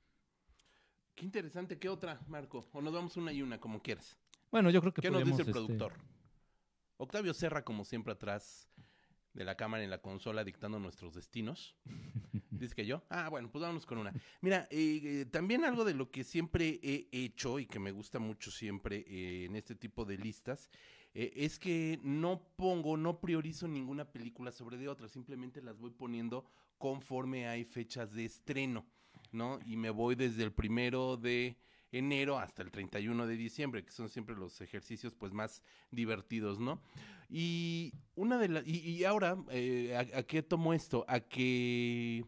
[1.14, 1.78] Qué interesante.
[1.78, 2.68] ¿Qué otra, Marco?
[2.72, 4.18] O nos vamos una y una, como quieras.
[4.52, 5.94] Bueno, yo creo que ¿Qué nos dice el este, productor?
[6.98, 8.68] Octavio Serra, como siempre, atrás
[9.32, 11.74] de la cámara en la consola dictando nuestros destinos.
[12.50, 13.02] Dice que yo.
[13.08, 14.12] Ah, bueno, pues vámonos con una.
[14.42, 18.18] Mira, eh, eh, también algo de lo que siempre he hecho y que me gusta
[18.18, 20.70] mucho siempre eh, en este tipo de listas
[21.14, 26.46] es que no pongo, no priorizo ninguna película sobre de otra, simplemente las voy poniendo
[26.78, 28.86] conforme hay fechas de estreno,
[29.30, 29.58] ¿no?
[29.66, 31.58] Y me voy desde el primero de
[31.92, 36.80] enero hasta el 31 de diciembre, que son siempre los ejercicios pues más divertidos, ¿no?
[37.28, 41.04] Y una de las, y, ahora, eh, ¿a, qué tomo esto?
[41.08, 42.24] A que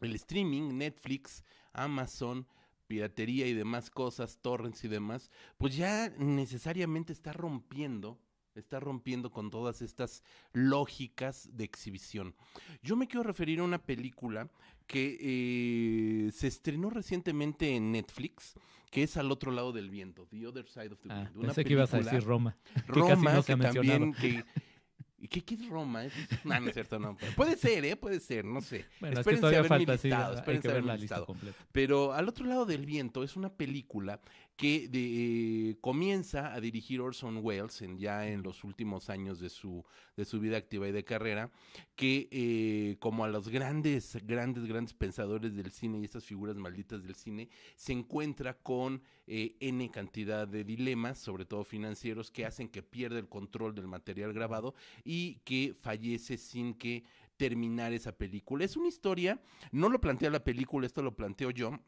[0.00, 2.46] el streaming, Netflix, Amazon,
[2.86, 8.20] piratería y demás cosas, torrents y demás, pues ya necesariamente está rompiendo
[8.54, 12.34] está rompiendo con todas estas lógicas de exhibición.
[12.82, 14.48] Yo me quiero referir a una película
[14.86, 18.54] que eh, se estrenó recientemente en Netflix,
[18.94, 21.46] que es Al otro lado del viento, The Other Side of the ah, Wind.
[21.46, 22.56] pensé que ibas a decir Roma.
[22.86, 24.44] Roma, que, también, que,
[25.18, 26.04] ¿Y qué, qué es Roma?
[26.44, 27.16] No, no es cierto, no.
[27.34, 27.96] Puede ser, ¿eh?
[27.96, 28.84] Puede ser, no sé.
[29.00, 31.58] Bueno, espérense es que todavía falta, listado, hay que ver la lista completa.
[31.72, 34.20] Pero Al otro lado del viento es una película
[34.56, 39.84] que de, comienza a dirigir Orson Welles en, ya en los últimos años de su,
[40.16, 41.50] de su vida activa y de carrera,
[41.96, 47.02] que eh, como a los grandes, grandes, grandes pensadores del cine y estas figuras malditas
[47.02, 52.68] del cine, se encuentra con eh, N cantidad de dilemas, sobre todo financieros, que hacen
[52.68, 57.04] que pierda el control del material grabado y que fallece sin que
[57.36, 58.64] terminar esa película.
[58.64, 59.40] Es una historia,
[59.72, 61.80] no lo plantea la película, esto lo planteo yo,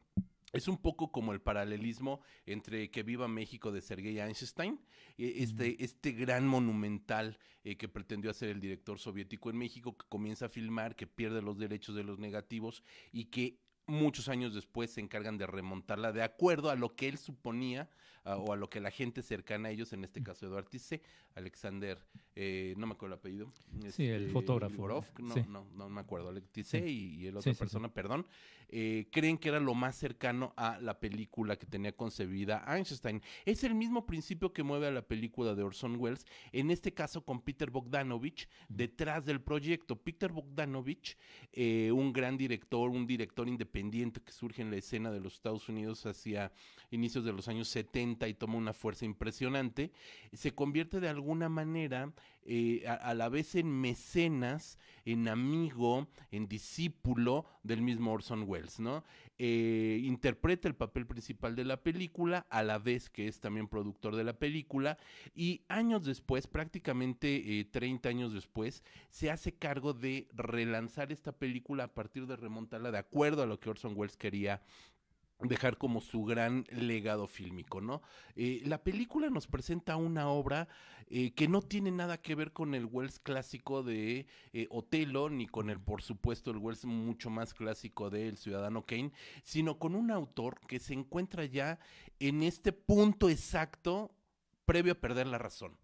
[0.56, 4.80] es un poco como el paralelismo entre Que viva México de Sergei Einstein,
[5.18, 10.06] e, este, este gran monumental eh, que pretendió hacer el director soviético en México, que
[10.08, 14.90] comienza a filmar, que pierde los derechos de los negativos y que muchos años después
[14.90, 17.88] se encargan de remontarla de acuerdo a lo que él suponía
[18.24, 20.70] o a lo que la gente cercana a ellos, en este caso Eduardo
[21.36, 21.98] Alexander,
[22.34, 23.52] eh, no me acuerdo el apellido.
[23.90, 24.88] Sí, el este, fotógrafo.
[25.18, 28.26] no, no, no, me acuerdo, Tice y, el otra persona, perdón,
[28.68, 33.22] eh, creen que era lo más cercano a la película que tenía concebida Einstein.
[33.44, 37.24] Es el mismo principio que mueve a la película de Orson Welles, en este caso
[37.24, 40.02] con Peter Bogdanovich, detrás del proyecto.
[40.02, 41.16] Peter Bogdanovich,
[41.52, 43.75] eh, un gran director, un director independiente
[44.24, 46.50] que surge en la escena de los Estados Unidos hacia
[46.90, 49.92] inicios de los años 70 y toma una fuerza impresionante,
[50.32, 52.12] se convierte de alguna manera
[52.48, 59.02] eh, a, la vez en mecenas, en amigo, en discípulo del mismo Orson Welles, ¿no?
[59.38, 64.14] Eh, interpreta el papel principal de la película, a la vez que es también productor
[64.14, 64.96] de la película,
[65.34, 71.84] y años después, prácticamente 30 eh, años después, se hace cargo de relanzar esta película
[71.84, 74.62] a partir de remontarla de acuerdo a lo que Orson Welles quería
[75.40, 78.02] dejar como su gran legado fílmico, ¿no?
[78.36, 80.66] Eh, la película nos presenta una obra
[81.08, 85.46] eh, que no tiene nada que ver con el Wells clásico de eh, Otelo, ni
[85.46, 89.94] con el, por supuesto, el Wells mucho más clásico de El Ciudadano Kane, sino con
[89.94, 91.78] un autor que se encuentra ya
[92.18, 94.14] en este punto exacto
[94.64, 95.76] previo a perder la razón.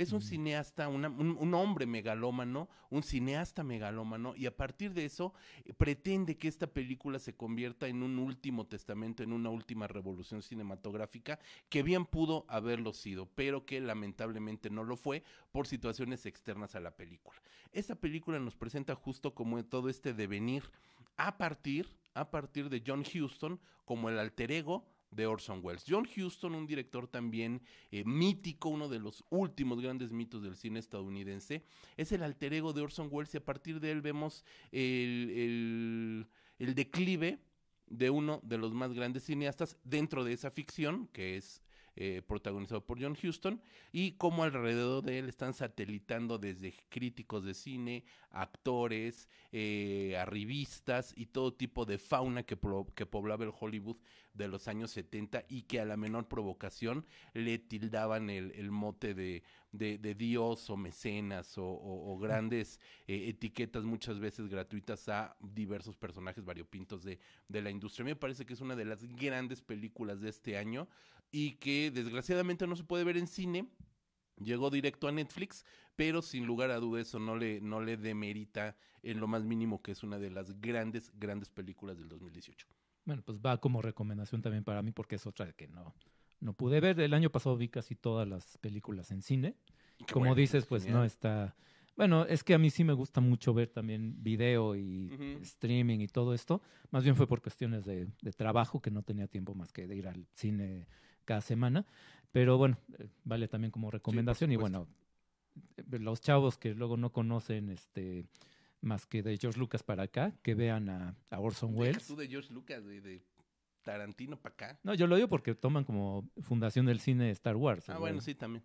[0.00, 5.34] Es un cineasta, un, hombre megalómano, un cineasta megalómano, y a partir de eso
[5.66, 10.40] eh, pretende que esta película se convierta en un último testamento, en una última revolución
[10.40, 16.74] cinematográfica, que bien pudo haberlo sido, pero que lamentablemente no lo fue por situaciones externas
[16.74, 17.38] a la película.
[17.70, 20.62] Esta película nos presenta justo como todo este devenir
[21.18, 25.84] a partir, a partir de John Huston como el alter ego de Orson Welles.
[25.88, 30.78] John Huston, un director también eh, mítico, uno de los últimos grandes mitos del cine
[30.78, 31.64] estadounidense,
[31.96, 36.26] es el alter ego de Orson Welles y a partir de él vemos el,
[36.58, 37.40] el declive
[37.86, 41.62] de uno de los más grandes cineastas dentro de esa ficción, que es
[42.02, 43.60] eh, protagonizado por John Huston,
[43.92, 51.12] y cómo alrededor de él están satelitando desde críticos de cine, actores, eh, a revistas
[51.14, 52.56] y todo tipo de fauna que,
[52.94, 53.98] que poblaba el Hollywood
[54.32, 59.42] de los años 70 y que a la menor provocación le tildaban el, mote de,
[59.72, 67.02] de, dios o mecenas o, grandes eh, etiquetas muchas veces gratuitas a diversos personajes variopintos
[67.02, 68.04] de, de la industria.
[68.04, 70.88] A mí me parece que es una de las grandes películas de este año
[71.30, 73.66] y que desgraciadamente no se puede ver en cine.
[74.36, 75.64] Llegó directo a Netflix,
[75.96, 79.82] pero sin lugar a duda eso no le, no le demerita en lo más mínimo
[79.82, 82.66] que es una de las grandes, grandes películas del 2018.
[83.04, 85.94] Bueno, pues va como recomendación también para mí porque es otra que no,
[86.40, 87.00] no pude ver.
[87.00, 89.56] El año pasado vi casi todas las películas en cine.
[90.12, 91.54] Como dices, pues no está...
[91.96, 95.10] Bueno, es que a mí sí me gusta mucho ver también video y
[95.42, 96.62] streaming y todo esto.
[96.90, 99.96] Más bien fue por cuestiones de, de, trabajo que no tenía tiempo más que de
[99.96, 100.86] ir al cine
[101.30, 101.86] cada semana.
[102.32, 104.50] Pero bueno, eh, vale también como recomendación.
[104.50, 104.88] y bueno,
[105.76, 108.26] eh, los chavos que luego no conocen este
[108.80, 112.04] más que de George Lucas para acá, que vean a, Orson Welles.
[112.04, 113.22] tú de George Lucas, de,
[113.82, 114.80] Tarantino para acá.
[114.82, 117.88] No, yo lo digo porque toman como fundación del cine Star Wars.
[117.88, 118.64] Ah, bueno, sí, también.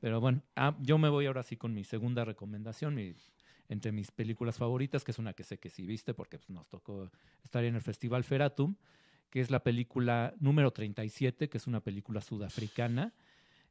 [0.00, 2.96] Pero bueno, ah, yo me voy ahora sí con mi segunda recomendación,
[3.68, 6.68] entre mis películas favoritas, que es una que sé que sí viste porque pues, nos
[6.68, 7.10] tocó
[7.42, 8.76] estar en el Festival Feratum,
[9.30, 13.14] que es la película número 37, que es una película sudafricana,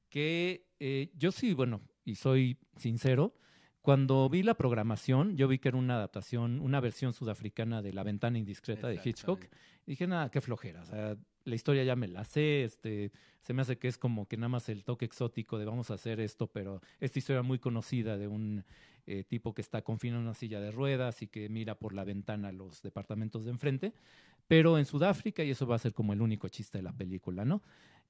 [0.10, 3.36] que eh, yo sí, bueno, y soy sincero,
[3.82, 8.04] cuando vi la programación, yo vi que era una adaptación, una versión sudafricana de La
[8.04, 9.44] ventana indiscreta de Hitchcock.
[9.86, 10.82] Y dije, nada, qué flojera.
[10.82, 14.28] O sea, la historia ya me la sé, este, se me hace que es como
[14.28, 17.58] que nada más el toque exótico de vamos a hacer esto, pero esta historia muy
[17.58, 18.64] conocida de un
[19.08, 22.04] eh, tipo que está confinado en una silla de ruedas y que mira por la
[22.04, 23.94] ventana los departamentos de enfrente,
[24.50, 27.46] pero en Sudáfrica, y eso va a ser como el único chiste de la película,
[27.46, 27.62] ¿no?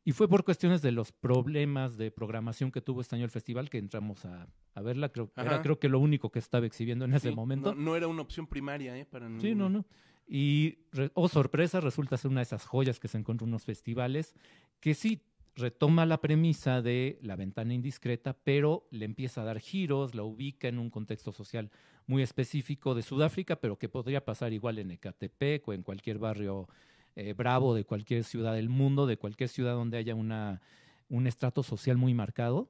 [0.05, 3.69] Y fue por cuestiones de los problemas de programación que tuvo este año el festival
[3.69, 4.47] que entramos a,
[4.81, 5.09] verla.
[5.09, 7.75] Creo, era creo que lo único que estaba exhibiendo en ese momento.
[7.75, 9.03] No, era una opción primaria, ¿eh?
[9.03, 9.85] Para Sí, no, no.
[10.25, 10.77] Y,
[11.13, 14.33] oh sorpresa, resulta ser una de esas joyas que se encontró en unos festivales
[14.79, 15.21] que sí
[15.59, 20.67] retoma la premisa de la ventana indiscreta, pero le empieza a dar giros, la ubica
[20.67, 21.69] en un contexto social
[22.07, 26.67] muy específico de Sudáfrica, pero que podría pasar igual en Ecatepec o en cualquier barrio
[27.15, 30.61] eh, bravo de cualquier ciudad del mundo, de cualquier ciudad donde haya una,
[31.09, 32.69] un estrato social muy marcado.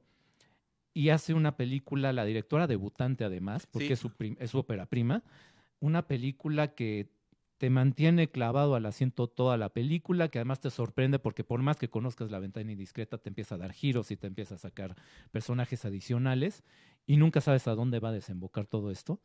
[0.93, 5.23] Y hace una película, la directora debutante además, porque es, su es su ópera prima,
[5.79, 7.07] una película que
[7.59, 11.75] te mantiene clavado al asiento toda la película, que además te sorprende porque por más
[11.75, 14.95] que conozcas la ventana indiscreta, te empieza a dar giros y te empieza a sacar
[15.31, 16.63] personajes adicionales
[17.05, 19.19] y nunca sabes a dónde va a desembocar todo esto.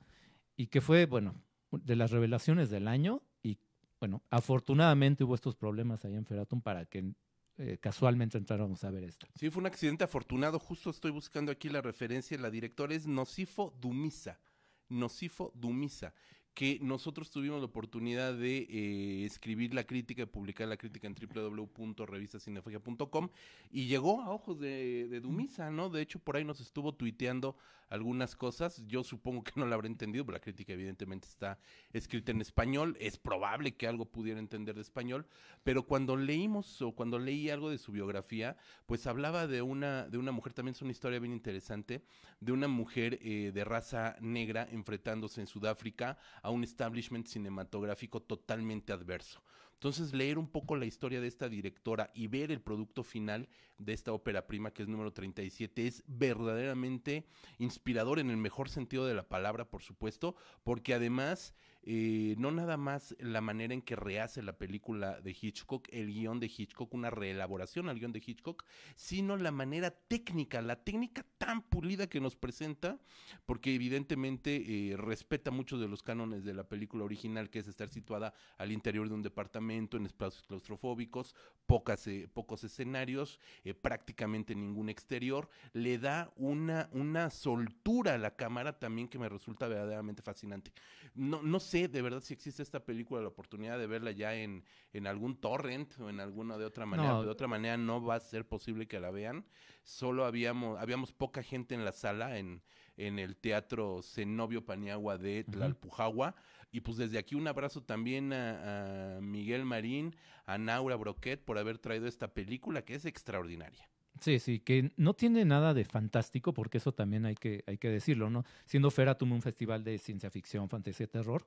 [0.57, 1.37] Y que fue, bueno,
[1.71, 3.59] de las revelaciones del año y,
[4.01, 7.15] bueno, afortunadamente hubo estos problemas ahí en Feratum para que
[7.59, 9.29] eh, casualmente entráramos a ver esto.
[9.37, 10.59] Sí, fue un accidente afortunado.
[10.59, 12.37] Justo estoy buscando aquí la referencia.
[12.37, 14.41] La directora es Nocifo Dumisa.
[14.89, 16.13] Nocifo Dumisa
[16.55, 21.15] que nosotros tuvimos la oportunidad de eh, escribir la crítica y publicar la crítica en
[21.15, 23.29] www.revistacinefagia.com
[23.73, 25.91] y llegó a ojos de, Dumisa, ¿no?
[25.91, 27.57] De hecho, por ahí nos estuvo tuiteando
[27.89, 28.85] algunas cosas.
[28.87, 31.59] Yo supongo que no la habrá entendido, pero la crítica evidentemente está
[31.93, 32.97] escrita en español.
[33.01, 35.27] Es probable que algo pudiera entender de español,
[35.65, 40.19] pero cuando leímos o cuando leí algo de su biografía, pues hablaba de una, de
[40.19, 42.05] una mujer, también es una historia bien interesante,
[42.41, 48.93] de una mujer eh, de raza negra enfrentándose en Sudáfrica a un establishment cinematográfico totalmente
[48.93, 49.43] adverso.
[49.73, 53.95] Entonces, leer un poco la historia de esta directora y ver el producto final de
[53.95, 57.27] esta ópera prima, que es número 37, es verdaderamente
[57.59, 61.55] inspirador en el mejor sentido de la palabra, por supuesto, porque además
[61.87, 66.41] eh, no nada más la manera en que rehace la película de Hitchcock, el guion
[66.41, 68.65] de Hitchcock, una reelaboración al guion de Hitchcock,
[68.97, 72.99] sino la manera técnica, la técnica tan pulida que nos presenta,
[73.45, 77.91] porque evidentemente eh, respeta muchos de los cánones de la película original, que es estar
[77.91, 81.35] situada al interior de un departamento, en espacios claustrofóbicos,
[81.67, 83.39] pocas, eh, pocos escenarios,
[83.83, 89.69] prácticamente ningún exterior, le da una, una soltura a la cámara también que me resulta
[89.69, 90.73] verdaderamente fascinante.
[91.15, 94.65] No, no sé de verdad si existe esta película, la oportunidad de verla ya en,
[94.93, 97.21] en algún torrent o en alguna de otra manera.
[97.23, 99.45] De otra manera no va a ser posible que la vean.
[99.83, 102.63] Solo habíamos, habíamos poca gente en la sala en,
[102.97, 106.35] en el Teatro Zenobio Paniagua de Tlalpujagua.
[106.71, 111.59] Y pues desde aquí un abrazo también a, a Miguel Marín, a Naura Broquet por
[111.59, 113.89] haber traído esta película que es extraordinaria.
[114.25, 117.91] Sí, sí, que no tiene nada de fantástico, porque eso también hay que, hay que
[117.91, 118.47] decirlo, ¿no?
[118.65, 121.45] Siendo Feratum un festival de ciencia ficción, fantasía y terror,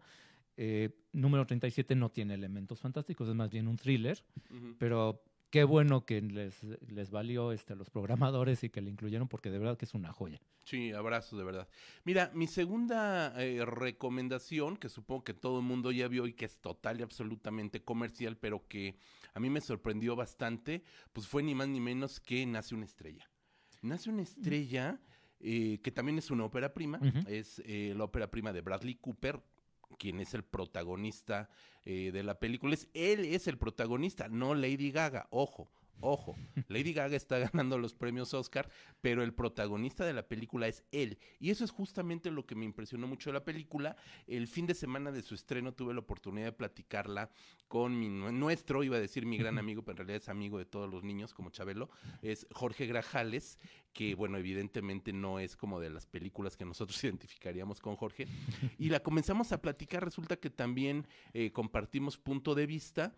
[0.58, 4.24] eh, número 37 no tiene elementos fantásticos, es más bien un thriller,
[4.78, 5.24] pero
[5.58, 9.58] qué bueno que les, les valió este, los programadores y que le incluyeron, porque de
[9.58, 10.39] verdad que es una joya.
[10.65, 11.67] Sí, abrazo, de verdad.
[12.04, 16.46] Mira, mi segunda eh, recomendación, que supongo que todo el mundo ya vio y que
[16.46, 18.98] es total y absolutamente comercial, pero que
[19.34, 23.28] a mí me sorprendió bastante, pues fue ni más ni menos que Nace una estrella.
[23.82, 25.02] Nace una estrella,
[25.39, 29.41] eh, que también es una ópera prima, es eh, la ópera prima de Bradley Cooper,
[29.97, 31.50] quien es el protagonista
[31.86, 32.73] eh, de la película.
[32.73, 35.69] Es, él es el protagonista, no Lady Gaga, ojo.
[36.00, 36.36] Ojo,
[36.68, 38.70] Lady Gaga está ganando los premios Oscar,
[39.02, 41.18] pero el protagonista de la película es él.
[41.40, 43.96] Y eso es justamente lo que me impresionó mucho de la película.
[44.28, 47.30] El fin de semana de su estreno tuve la oportunidad de platicarla
[47.68, 50.66] con mi nuestro, iba a decir mi gran amigo, pero en realidad es amigo de
[50.66, 51.90] todos los niños, como Chabelo,
[52.22, 53.60] es Jorge Grajales,
[53.94, 58.28] que bueno, evidentemente no es como de las películas que nosotros identificaríamos con Jorge.
[58.78, 63.16] Y la comenzamos a platicar, resulta que también eh, compartimos punto de vista.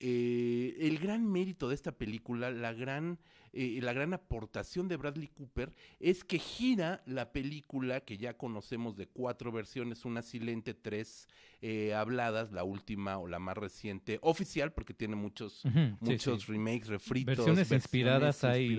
[0.00, 3.18] Eh, el gran mérito de esta película, la gran
[3.58, 8.98] eh, la gran aportación de Bradley Cooper es que gira la película que ya conocemos
[8.98, 11.26] de cuatro versiones, una silente, tres
[11.62, 15.62] eh, habladas, la última o la más reciente, oficial, porque tiene muchos,
[16.00, 17.36] muchos remakes, refritos.
[17.36, 18.76] Versiones, inspiradas ahí.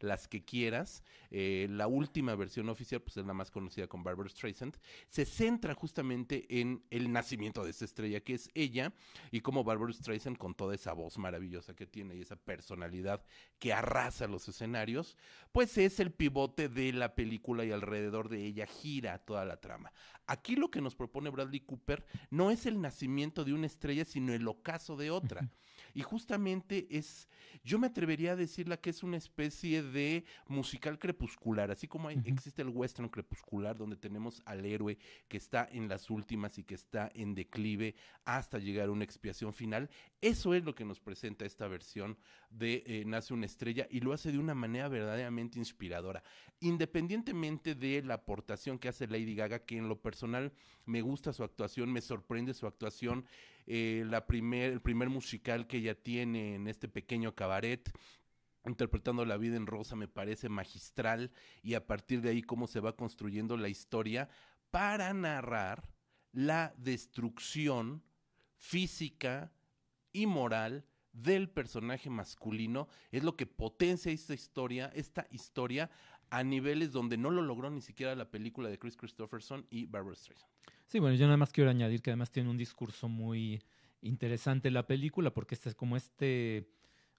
[0.00, 1.02] las que quieras.
[1.30, 4.78] Eh, la última versión oficial, pues es la más conocida con Barbara Streisand,
[5.10, 8.94] se centra justamente en el nacimiento de esta estrella que es ella
[9.30, 13.22] y como Barbara Streisand con toda esa voz maravillosa que tiene y esa personalidad
[13.58, 15.16] que arrastra a los escenarios,
[15.52, 19.92] pues es el pivote de la película y alrededor de ella gira toda la trama.
[20.26, 24.32] Aquí lo que nos propone Bradley Cooper no es el nacimiento de una estrella, sino
[24.32, 25.48] el ocaso de otra.
[25.96, 27.26] Y justamente es,
[27.64, 32.60] yo me atrevería a decirla que es una especie de musical crepuscular, así como existe
[32.60, 37.10] el western crepuscular, donde tenemos al héroe que está en las últimas y que está
[37.14, 37.94] en declive
[38.26, 39.88] hasta llegar a una expiación final.
[40.20, 42.18] Eso es lo que nos presenta esta versión
[42.50, 46.22] de eh, Nace una estrella y lo hace de una manera verdaderamente inspiradora.
[46.60, 50.52] Independientemente de la aportación que hace Lady Gaga, que en lo personal
[50.84, 53.24] me gusta su actuación, me sorprende su actuación
[53.66, 57.92] eh, la primer, el primer musical que ella tiene en este pequeño cabaret
[58.64, 61.30] interpretando la vida en rosa me parece magistral
[61.62, 64.28] y a partir de ahí cómo se va construyendo la historia
[64.70, 65.88] para narrar
[66.32, 68.02] la destrucción
[68.56, 69.52] física
[70.12, 72.88] y moral del personaje masculino.
[73.10, 75.90] Es lo que potencia esta historia, esta historia
[76.30, 80.16] a niveles donde no lo logró ni siquiera la película de Chris Christopherson y Barbara
[80.16, 80.50] Streisand.
[80.86, 83.62] Sí, bueno, yo nada más quiero añadir que además tiene un discurso muy
[84.02, 86.68] interesante la película porque este es como este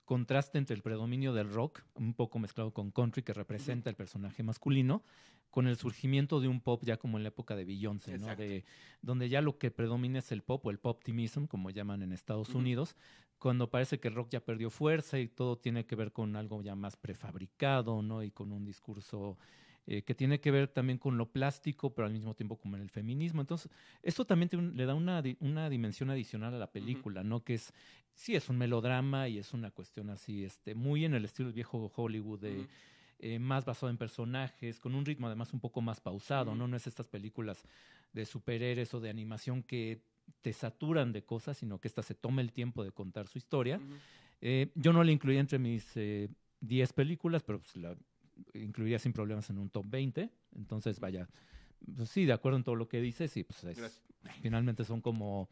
[0.08, 4.42] contraste entre el predominio del rock, un poco mezclado con country, que representa el personaje
[4.42, 5.04] masculino,
[5.50, 8.34] con el surgimiento de un pop ya como en la época de Beyoncé, ¿no?
[8.38, 8.64] De,
[9.02, 12.14] donde ya lo que predomina es el pop o el pop optimism, como llaman en
[12.14, 12.96] Estados Unidos,
[13.38, 16.62] cuando parece que el rock ya perdió fuerza y todo tiene que ver con algo
[16.62, 18.24] ya más prefabricado, ¿no?
[18.24, 19.38] Y con un discurso
[19.90, 22.82] eh, que tiene que ver también con lo plástico, pero al mismo tiempo como en
[22.82, 23.40] el feminismo.
[23.40, 23.72] Entonces,
[24.04, 27.42] esto también le da una, una dimensión adicional a la película, ¿no?
[27.46, 27.74] Que es,
[28.14, 31.56] sí, es un melodrama y es una cuestión así, este, muy en el estilo del
[31.56, 32.68] viejo Hollywood, de,
[33.20, 36.68] eh, más basado en personajes, con un ritmo además un poco más pausado, ¿no?
[36.68, 37.64] No es estas películas
[38.12, 40.02] de superhéroes o de animación que
[40.42, 43.80] te saturan de cosas, sino que esta se toma el tiempo de contar su historia.
[44.42, 45.98] Eh, yo no la incluí entre mis
[46.60, 47.96] 10 películas, pero pues la,
[48.54, 50.30] incluiría sin problemas en un top 20.
[50.56, 51.28] Entonces, vaya,
[51.96, 53.66] pues sí, de acuerdo en todo lo que dices, sí, pues
[54.42, 55.50] finalmente son como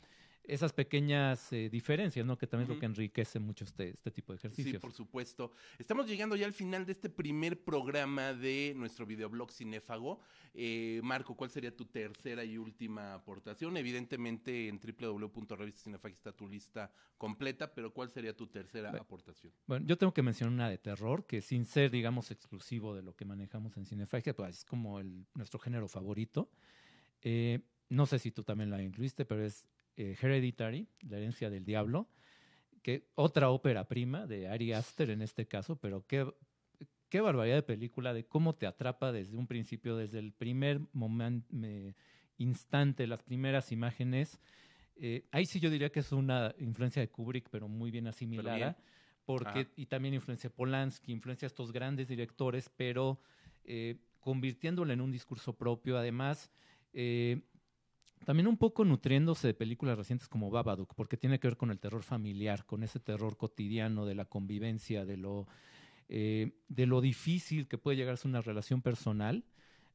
[0.47, 2.37] esas pequeñas eh, diferencias, ¿no?
[2.37, 4.73] Que también es lo que enriquece mucho este, este tipo de ejercicios.
[4.73, 5.51] Sí, por supuesto.
[5.77, 10.19] Estamos llegando ya al final de este primer programa de nuestro videoblog Cinéfago.
[10.53, 13.77] Eh, Marco, ¿cuál sería tu tercera y última aportación?
[13.77, 19.51] Evidentemente en www.revistacinefag está tu lista completa, pero ¿cuál sería tu tercera aportación?
[19.67, 23.15] Bueno, yo tengo que mencionar una de terror, que sin ser, digamos, exclusivo de lo
[23.15, 26.49] que manejamos en Cinefagia, pues es como el, nuestro género favorito.
[27.21, 29.65] Eh, no sé si tú también la incluiste, pero es
[29.97, 32.07] eh, Hereditary, La herencia del diablo,
[32.81, 36.31] que otra ópera prima de Ari Aster en este caso, pero qué,
[37.09, 41.47] qué barbaridad de película, de cómo te atrapa desde un principio, desde el primer momento,
[42.37, 44.39] instante, las primeras imágenes.
[44.97, 48.77] Eh, ahí sí yo diría que es una influencia de Kubrick, pero muy bien asimilada,
[49.25, 53.19] porque y también influencia Polanski, influencia a estos grandes directores, pero
[53.63, 55.97] eh, convirtiéndolo en un discurso propio.
[55.97, 56.51] Además,
[56.93, 57.41] eh,
[58.23, 61.79] también un poco nutriéndose de películas recientes como Babadook, porque tiene que ver con el
[61.79, 65.47] terror familiar, con ese terror cotidiano de la convivencia, de lo,
[66.09, 69.43] eh, de lo difícil que puede llegar a ser una relación personal.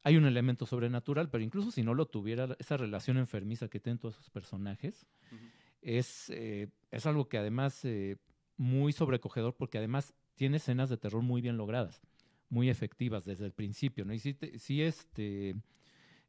[0.03, 3.99] Hay un elemento sobrenatural, pero incluso si no lo tuviera, esa relación enfermiza que tienen
[3.99, 5.07] todos esos personajes,
[5.83, 8.17] es, eh, es algo que además eh,
[8.57, 12.01] muy sobrecogedor, porque además tiene escenas de terror muy bien logradas,
[12.49, 14.05] muy efectivas desde el principio.
[14.05, 14.15] ¿no?
[14.15, 15.57] Y sí, sí este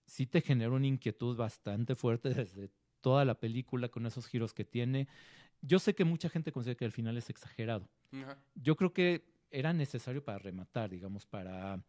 [0.06, 2.70] sí te genera una inquietud bastante fuerte desde
[3.02, 5.08] toda la película con esos giros que tiene.
[5.62, 7.88] Yo sé que mucha gente considera que el final es exagerado.
[8.56, 11.84] Yo creo que era necesario para rematar, digamos, para,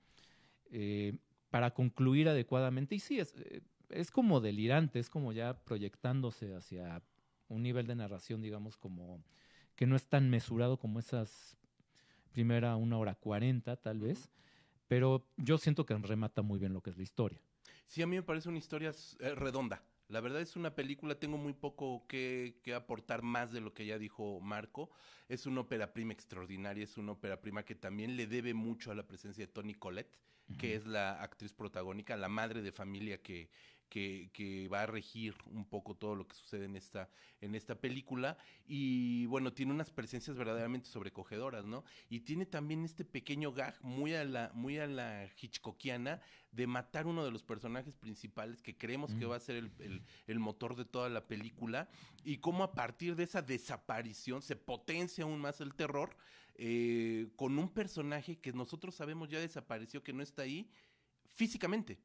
[0.70, 1.16] eh,
[1.50, 2.94] para concluir adecuadamente.
[2.94, 7.02] Y sí, es, eh, es como delirante, es como ya proyectándose hacia
[7.48, 9.22] un nivel de narración, digamos, como
[9.74, 11.56] que no es tan mesurado como esas
[12.32, 14.30] primera una hora cuarenta, tal vez.
[14.88, 17.40] Pero yo siento que remata muy bien lo que es la historia.
[17.86, 19.82] Sí, a mí me parece una historia eh, redonda.
[20.08, 23.98] La verdad es una película, tengo muy poco que, aportar más de lo que ya
[23.98, 24.90] dijo Marco.
[25.28, 28.94] Es una ópera prima extraordinaria, es una ópera prima que también le debe mucho a
[28.94, 30.18] la presencia de Tony Collette,
[30.58, 33.48] que es la actriz protagónica, la madre de familia que,
[33.92, 38.38] que, va a regir un poco todo lo que sucede en esta, en esta película.
[38.66, 41.84] Y bueno, tiene unas presencias verdaderamente sobrecogedoras, ¿no?
[42.08, 46.20] Y tiene también este pequeño gag muy a la, muy a la Hitchcockiana
[46.52, 49.70] de matar uno de los personajes principales que creemos que va a ser
[50.26, 51.88] el, motor de toda la película.
[52.24, 56.16] Y cómo a partir de esa desaparición se potencia aún más el terror.
[56.54, 60.70] Eh, con un personaje que nosotros sabemos ya desapareció, que no está ahí
[61.24, 61.98] físicamente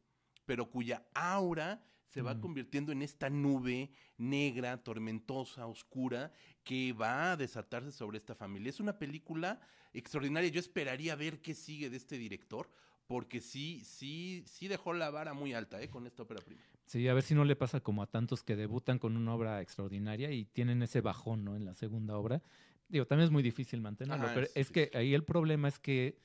[0.47, 2.39] pero cuya aura se va mm.
[2.39, 6.31] convirtiendo en esta nube negra, tormentosa, oscura,
[6.63, 8.69] que va a desatarse sobre esta familia.
[8.69, 9.59] Es una película
[9.93, 10.49] extraordinaria.
[10.49, 12.71] Yo esperaría ver qué sigue de este director,
[13.07, 15.89] porque sí, sí, sí dejó la vara muy alta ¿eh?
[15.89, 16.61] con esta ópera prima.
[16.85, 19.61] Sí, a ver si no le pasa como a tantos que debutan con una obra
[19.61, 21.57] extraordinaria y tienen ese bajón ¿no?
[21.57, 22.41] en la segunda obra.
[22.87, 26.17] Digo, también es muy difícil mantenerlo, pero es que ahí el problema es que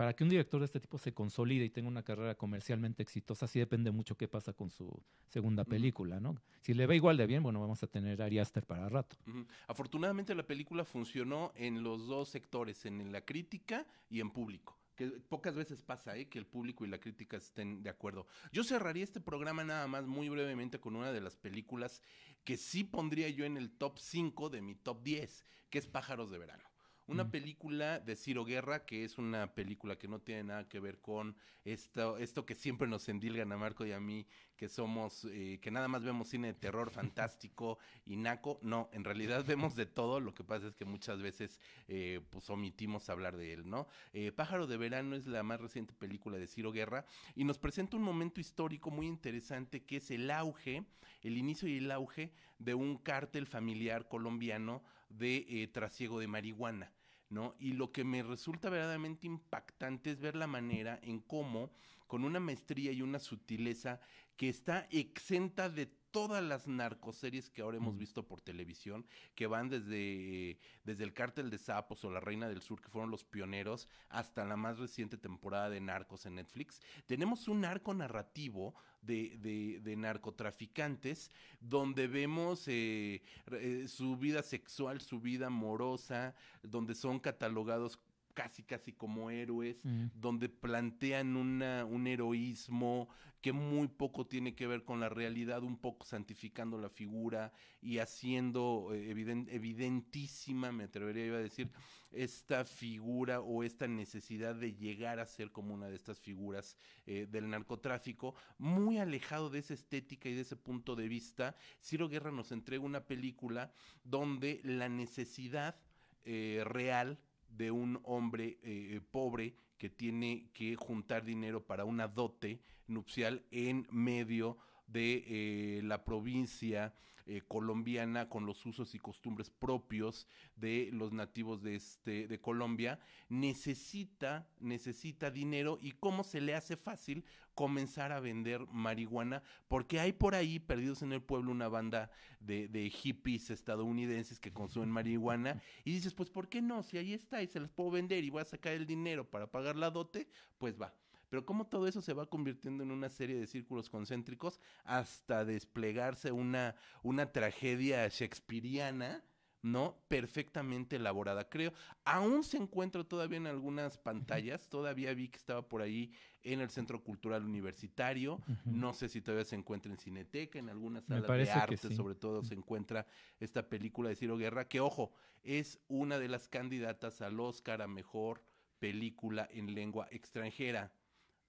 [0.00, 3.46] para que un director de este tipo se consolide y tenga una carrera comercialmente exitosa,
[3.46, 4.90] sí depende mucho qué pasa con su
[5.28, 6.36] segunda película, ¿no?
[6.62, 9.18] Si le va igual de bien, bueno, vamos a tener Ari Aster para rato.
[9.66, 15.06] Afortunadamente la película funcionó en los dos sectores, en la crítica y en público que
[15.06, 16.28] pocas veces pasa ¿eh?
[16.28, 18.26] que el público y la crítica estén de acuerdo.
[18.52, 22.00] Yo cerraría este programa nada más muy brevemente con una de las películas
[22.44, 26.30] que sí pondría yo en el top 5 de mi top 10, que es Pájaros
[26.30, 26.69] de Verano
[27.10, 27.30] una mm.
[27.30, 31.36] película de Ciro Guerra, que es una película que no tiene nada que ver con
[31.64, 35.70] esto, esto que siempre nos endilgan a Marco y a mí, que somos, eh, que
[35.72, 38.60] nada más vemos cine de terror fantástico y naco.
[38.62, 42.48] No, en realidad vemos de todo, lo que pasa es que muchas veces eh, pues
[42.48, 43.88] omitimos hablar de él, ¿no?
[44.12, 47.04] Eh, Pájaro de Verano es la más reciente película de Ciro Guerra
[47.34, 50.84] y nos presenta un momento histórico muy interesante que es el auge,
[51.22, 56.92] el inicio y el auge de un cártel familiar colombiano de trasiego de marihuana.
[57.30, 57.54] ¿No?
[57.58, 61.72] Y lo que me resulta verdaderamente impactante es ver la manera en cómo,
[62.06, 64.00] con una maestría y una sutileza
[64.36, 69.68] que está exenta de todas las narcoseries que ahora hemos visto por televisión, que van
[69.68, 73.88] desde, desde el Cártel de Sapos o La Reina del Sur, que fueron los pioneros,
[74.08, 76.80] hasta la más reciente temporada de Narcos en Netflix.
[77.06, 81.30] Tenemos un arco narrativo de, de, narcotraficantes
[81.60, 87.98] donde vemos eh, eh, su vida sexual, su vida amorosa, donde son catalogados
[88.34, 89.82] casi casi como héroes,
[90.14, 93.08] donde plantean una, un heroísmo
[93.40, 97.98] que muy poco tiene que ver con la realidad, un poco santificando la figura y
[97.98, 101.70] haciendo eh, evidentísima, me atrevería a decir,
[102.10, 106.76] esta figura o esta necesidad de llegar a ser como una de estas figuras
[107.06, 112.08] eh, del narcotráfico, muy alejado de esa estética y de ese punto de vista, Ciro
[112.08, 113.72] Guerra nos entrega una película
[114.04, 115.76] donde la necesidad
[116.24, 117.18] eh, real
[117.50, 123.86] de un hombre eh, pobre que tiene que juntar dinero para una dote nupcial en
[123.90, 126.94] medio de eh, la provincia
[127.26, 132.98] eh, colombiana con los usos y costumbres propios de los nativos de este de Colombia
[133.28, 135.78] necesita necesita dinero.
[135.80, 141.02] Y cómo se le hace fácil comenzar a vender marihuana porque hay por ahí perdidos
[141.02, 142.10] en el pueblo una banda
[142.40, 145.60] de, de hippies estadounidenses que consumen marihuana.
[145.84, 148.30] Y dices pues por qué no si ahí está y se las puedo vender y
[148.30, 150.94] voy a sacar el dinero para pagar la dote pues va
[151.30, 156.32] pero cómo todo eso se va convirtiendo en una serie de círculos concéntricos hasta desplegarse
[156.32, 159.24] una, una tragedia shakespeariana,
[159.62, 159.96] ¿no?
[160.08, 161.48] Perfectamente elaborada.
[161.48, 161.72] Creo,
[162.04, 166.12] aún se encuentra todavía en algunas pantallas, todavía vi que estaba por ahí
[166.42, 171.04] en el Centro Cultural Universitario, no sé si todavía se encuentra en Cineteca, en algunas
[171.04, 173.06] salas de arte, sobre todo se encuentra
[173.38, 175.12] esta película de Ciro Guerra, que ojo,
[175.42, 178.42] es una de las candidatas al Oscar a Mejor
[178.78, 180.90] Película en Lengua Extranjera.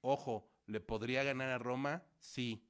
[0.01, 2.03] Ojo, ¿le podría ganar a Roma?
[2.19, 2.63] Sí,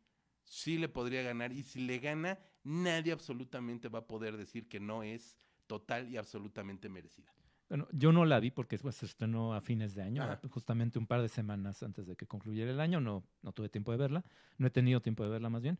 [0.44, 1.52] sí le podría ganar.
[1.52, 6.18] Y si le gana, nadie absolutamente va a poder decir que no es total y
[6.18, 7.34] absolutamente merecida.
[7.70, 11.08] Bueno, yo no la vi porque pues, se estrenó a fines de año, justamente un
[11.08, 13.00] par de semanas antes de que concluyera el año.
[13.00, 14.26] No, no tuve tiempo de verla,
[14.58, 15.80] no he tenido tiempo de verla más bien.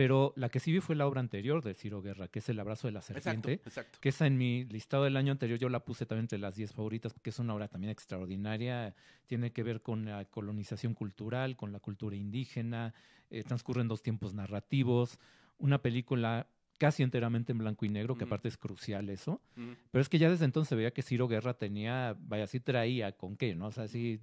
[0.00, 2.58] Pero la que sí vi fue la obra anterior de Ciro Guerra, que es El
[2.58, 3.60] abrazo de la serpiente,
[4.00, 6.72] que esa en mi listado del año anterior yo la puse también entre las 10
[6.72, 8.94] favoritas, porque es una obra también extraordinaria,
[9.26, 12.94] tiene que ver con la colonización cultural, con la cultura indígena,
[13.28, 15.18] eh, transcurre en dos tiempos narrativos,
[15.58, 16.46] una película
[16.78, 19.42] casi enteramente en blanco y negro, que aparte es crucial eso,
[19.90, 23.36] pero es que ya desde entonces veía que Ciro Guerra tenía, vaya, sí traía con
[23.36, 23.66] qué, ¿no?
[23.66, 24.18] O sea, sí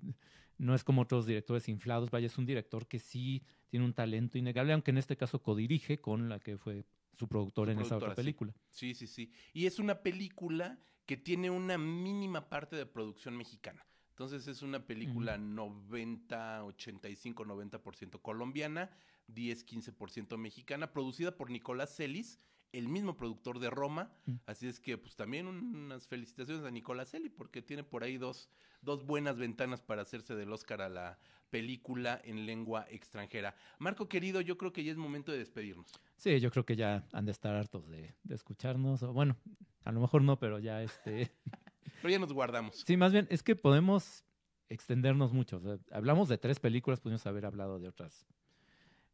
[0.58, 4.38] no es como otros directores inflados, vaya, es un director que sí tiene un talento
[4.38, 6.86] innegable, aunque en este caso codirige con la que fue
[7.18, 8.54] su productor en esa otra película.
[8.70, 8.94] Sí.
[8.94, 13.86] sí, sí, Y es una película que tiene una mínima parte de producción mexicana.
[14.10, 18.90] Entonces es una película 90, 85, 90% colombiana,
[19.28, 22.40] 10, 15% mexicana, producida por Nicolás Celis,
[22.74, 24.12] el mismo productor de Roma.
[24.26, 24.36] Mm.
[24.46, 28.50] Así es que, pues también unas felicitaciones a Nicolás Eli, porque tiene por ahí dos,
[28.82, 33.56] dos buenas ventanas para hacerse del Oscar a la película en lengua extranjera.
[33.80, 35.92] Marco querido, yo creo que ya es momento de despedirnos.
[36.18, 39.04] Sí, yo creo que ya han de estar hartos de, escucharnos.
[39.04, 39.38] O bueno,
[39.84, 41.32] a lo mejor no, pero ya este.
[42.02, 42.84] pero ya nos guardamos.
[42.86, 44.24] Sí, más bien es que podemos
[44.70, 45.62] extendernos mucho.
[45.92, 48.28] hablamos de tres películas, pudimos haber hablado de otras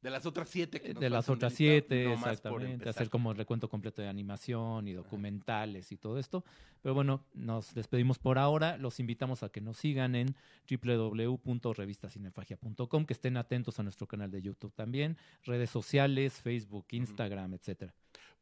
[0.04, 2.89] de las otras siete que De las otras siete, exactamente.
[2.89, 6.43] Hacer como el recuento completo de animación y documentales y todo esto.
[6.82, 8.78] Pero bueno, nos despedimos por ahora.
[8.78, 10.36] Los invitamos a que nos sigan en
[10.70, 17.93] www.revistasinefagia.com, que estén atentos a nuestro canal de YouTube también, redes sociales, Facebook, Instagram, etcétera.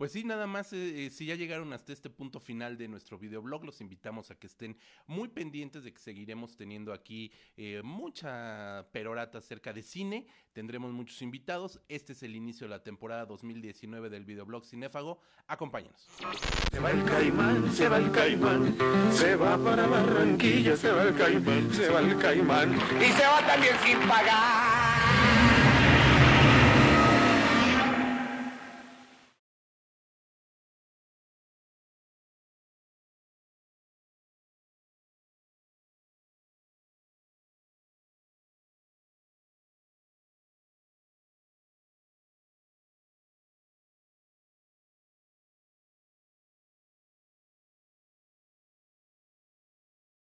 [0.01, 3.19] Pues sí, nada más, eh, eh, si ya llegaron hasta este punto final de nuestro
[3.19, 4.75] videoblog, los invitamos a que estén
[5.05, 10.25] muy pendientes de que seguiremos teniendo aquí eh, mucha perorata acerca de cine.
[10.53, 11.79] Tendremos muchos invitados.
[11.87, 15.21] Este es el inicio de la temporada 2019 del videoblog Cinéfago.
[15.45, 16.07] Acompáñenos.
[16.71, 18.75] Se va el caimán, se va el caimán,
[19.11, 23.45] se va para Barranquilla, se va el caimán, se va el caimán y se va
[23.45, 25.90] también sin pagar.